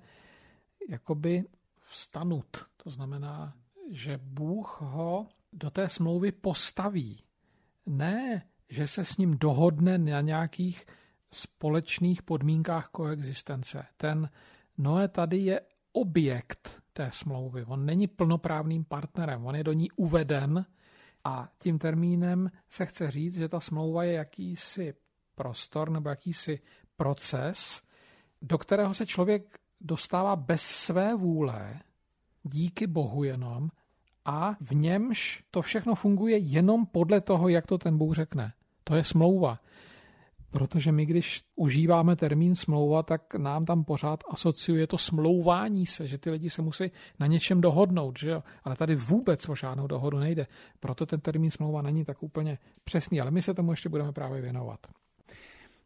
jakoby 0.89 1.43
vstanut. 1.89 2.65
To 2.77 2.89
znamená, 2.89 3.53
že 3.91 4.19
Bůh 4.23 4.81
ho 4.81 5.27
do 5.53 5.69
té 5.69 5.89
smlouvy 5.89 6.31
postaví. 6.31 7.23
Ne, 7.85 8.45
že 8.69 8.87
se 8.87 9.05
s 9.05 9.17
ním 9.17 9.37
dohodne 9.37 9.97
na 9.97 10.21
nějakých 10.21 10.85
společných 11.31 12.21
podmínkách 12.21 12.87
koexistence. 12.87 13.85
Ten 13.97 14.29
Noé 14.77 15.07
tady 15.07 15.37
je 15.37 15.61
objekt 15.91 16.81
té 16.93 17.11
smlouvy. 17.11 17.65
On 17.65 17.85
není 17.85 18.07
plnoprávným 18.07 18.83
partnerem, 18.83 19.45
on 19.45 19.55
je 19.55 19.63
do 19.63 19.73
ní 19.73 19.91
uveden 19.91 20.65
a 21.23 21.49
tím 21.57 21.79
termínem 21.79 22.51
se 22.69 22.85
chce 22.85 23.11
říct, 23.11 23.35
že 23.35 23.49
ta 23.49 23.59
smlouva 23.59 24.03
je 24.03 24.13
jakýsi 24.13 24.93
prostor 25.35 25.89
nebo 25.89 26.09
jakýsi 26.09 26.59
proces, 26.95 27.81
do 28.41 28.57
kterého 28.57 28.93
se 28.93 29.05
člověk 29.05 29.59
dostává 29.83 30.35
bez 30.35 30.61
své 30.61 31.15
vůle, 31.15 31.79
díky 32.43 32.87
Bohu 32.87 33.23
jenom, 33.23 33.69
a 34.25 34.55
v 34.61 34.75
němž 34.75 35.43
to 35.51 35.61
všechno 35.61 35.95
funguje 35.95 36.37
jenom 36.37 36.85
podle 36.85 37.21
toho, 37.21 37.49
jak 37.49 37.67
to 37.67 37.77
ten 37.77 37.97
Bůh 37.97 38.15
řekne. 38.15 38.53
To 38.83 38.95
je 38.95 39.03
smlouva. 39.03 39.59
Protože 40.51 40.91
my, 40.91 41.05
když 41.05 41.41
užíváme 41.55 42.15
termín 42.15 42.55
smlouva, 42.55 43.03
tak 43.03 43.35
nám 43.35 43.65
tam 43.65 43.83
pořád 43.83 44.19
asociuje 44.29 44.87
to 44.87 44.97
smlouvání 44.97 45.85
se, 45.85 46.07
že 46.07 46.17
ty 46.17 46.29
lidi 46.29 46.49
se 46.49 46.61
musí 46.61 46.91
na 47.19 47.27
něčem 47.27 47.61
dohodnout, 47.61 48.19
že 48.19 48.29
jo? 48.29 48.43
Ale 48.63 48.75
tady 48.75 48.95
vůbec 48.95 49.49
o 49.49 49.55
žádnou 49.55 49.87
dohodu 49.87 50.19
nejde. 50.19 50.47
Proto 50.79 51.05
ten 51.05 51.19
termín 51.19 51.51
smlouva 51.51 51.81
není 51.81 52.05
tak 52.05 52.23
úplně 52.23 52.57
přesný, 52.83 53.21
ale 53.21 53.31
my 53.31 53.41
se 53.41 53.53
tomu 53.53 53.71
ještě 53.71 53.89
budeme 53.89 54.11
právě 54.11 54.41
věnovat. 54.41 54.79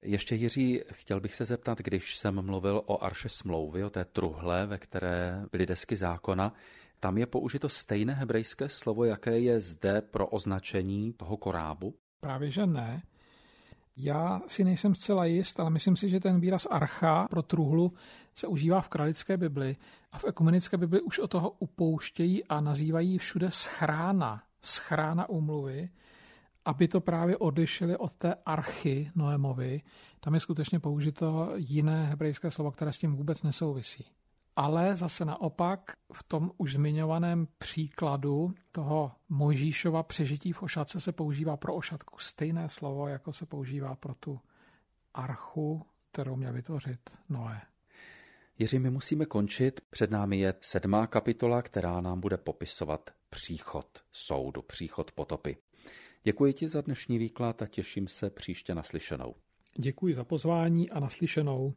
Ještě 0.02 0.36
Jiří, 0.36 0.82
chtěl 0.92 1.20
bych 1.20 1.36
se 1.36 1.46
zeptat, 1.46 1.78
když 1.78 2.18
jsem 2.18 2.42
mluvil 2.42 2.82
o 2.86 3.04
arše 3.04 3.30
smlouvy, 3.30 3.84
o 3.84 3.90
té 3.90 4.06
truhle, 4.06 4.66
ve 4.66 4.78
které 4.78 5.46
byly 5.52 5.66
desky 5.66 5.96
zákona, 5.96 6.54
tam 7.00 7.18
je 7.18 7.26
použito 7.26 7.70
stejné 7.70 8.14
hebrejské 8.14 8.70
slovo, 8.70 9.04
jaké 9.04 9.40
je 9.40 9.60
zde 9.60 10.02
pro 10.02 10.28
označení 10.28 11.14
toho 11.14 11.38
korábu? 11.38 11.96
Právě 12.20 12.52
že 12.52 12.66
ne. 12.66 13.02
Já 13.98 14.42
si 14.48 14.64
nejsem 14.64 14.96
zcela 14.96 15.26
jist, 15.26 15.60
ale 15.60 15.70
myslím 15.70 15.96
si, 15.96 16.10
že 16.10 16.20
ten 16.20 16.40
výraz 16.40 16.68
archa 16.72 17.28
pro 17.30 17.42
truhlu 17.42 17.94
se 18.36 18.48
užívá 18.48 18.82
v 18.82 18.90
kralické 18.90 19.38
Bibli 19.38 19.76
a 20.12 20.20
v 20.20 20.26
ekumenické 20.26 20.78
Bibli 20.78 21.02
už 21.02 21.20
o 21.20 21.28
toho 21.28 21.50
upouštějí 21.50 22.44
a 22.44 22.62
nazývají 22.62 23.18
všude 23.18 23.52
schrána, 23.52 24.44
schrána 24.62 25.30
úmluvy, 25.30 25.90
aby 26.68 26.88
to 26.88 27.02
právě 27.02 27.38
odlišili 27.38 27.98
od 27.98 28.14
té 28.14 28.36
archy 28.46 29.12
Noémovi. 29.16 29.82
Tam 30.20 30.34
je 30.34 30.40
skutečně 30.40 30.80
použito 30.80 31.54
jiné 31.56 32.06
hebrejské 32.06 32.52
slovo, 32.52 32.72
které 32.72 32.94
s 32.94 32.98
tím 32.98 33.16
vůbec 33.16 33.44
nesouvisí. 33.44 34.06
Ale 34.56 34.96
zase 34.96 35.26
naopak 35.26 35.92
v 36.14 36.24
tom 36.24 36.52
už 36.58 36.74
zmiňovaném 36.74 37.48
příkladu 37.58 38.54
toho 38.72 39.12
Mojžíšova 39.30 40.04
přežití 40.04 40.52
v 40.52 40.64
ošatce 40.64 41.00
se 41.00 41.12
používá 41.12 41.58
pro 41.58 41.76
ošatku 41.76 42.18
stejné 42.20 42.70
slovo, 42.70 43.08
jako 43.08 43.34
se 43.34 43.46
používá 43.46 43.96
pro 43.96 44.16
tu 44.16 44.40
archu, 45.14 45.86
kterou 46.12 46.36
měl 46.36 46.54
vytvořit 46.54 47.00
Noé. 47.30 47.62
Jiří, 48.60 48.80
my 48.80 48.90
musíme 48.90 49.26
končit. 49.26 49.82
Před 49.90 50.12
námi 50.12 50.40
je 50.40 50.54
sedmá 50.62 51.08
kapitola, 51.08 51.62
která 51.62 52.02
nám 52.02 52.20
bude 52.20 52.38
popisovat 52.38 53.10
příchod 53.30 53.88
soudu, 54.12 54.62
příchod 54.62 55.12
potopy. 55.12 55.58
Děkuji 56.28 56.54
ti 56.54 56.70
za 56.70 56.82
dnešní 56.82 57.18
výklad 57.18 57.62
a 57.62 57.68
těším 57.68 58.08
se 58.08 58.30
příště 58.30 58.76
naslyšenou. 58.76 59.36
Děkuji 59.78 60.16
za 60.16 60.24
pozvání 60.24 60.90
a 60.90 61.00
naslyšenou. 61.00 61.74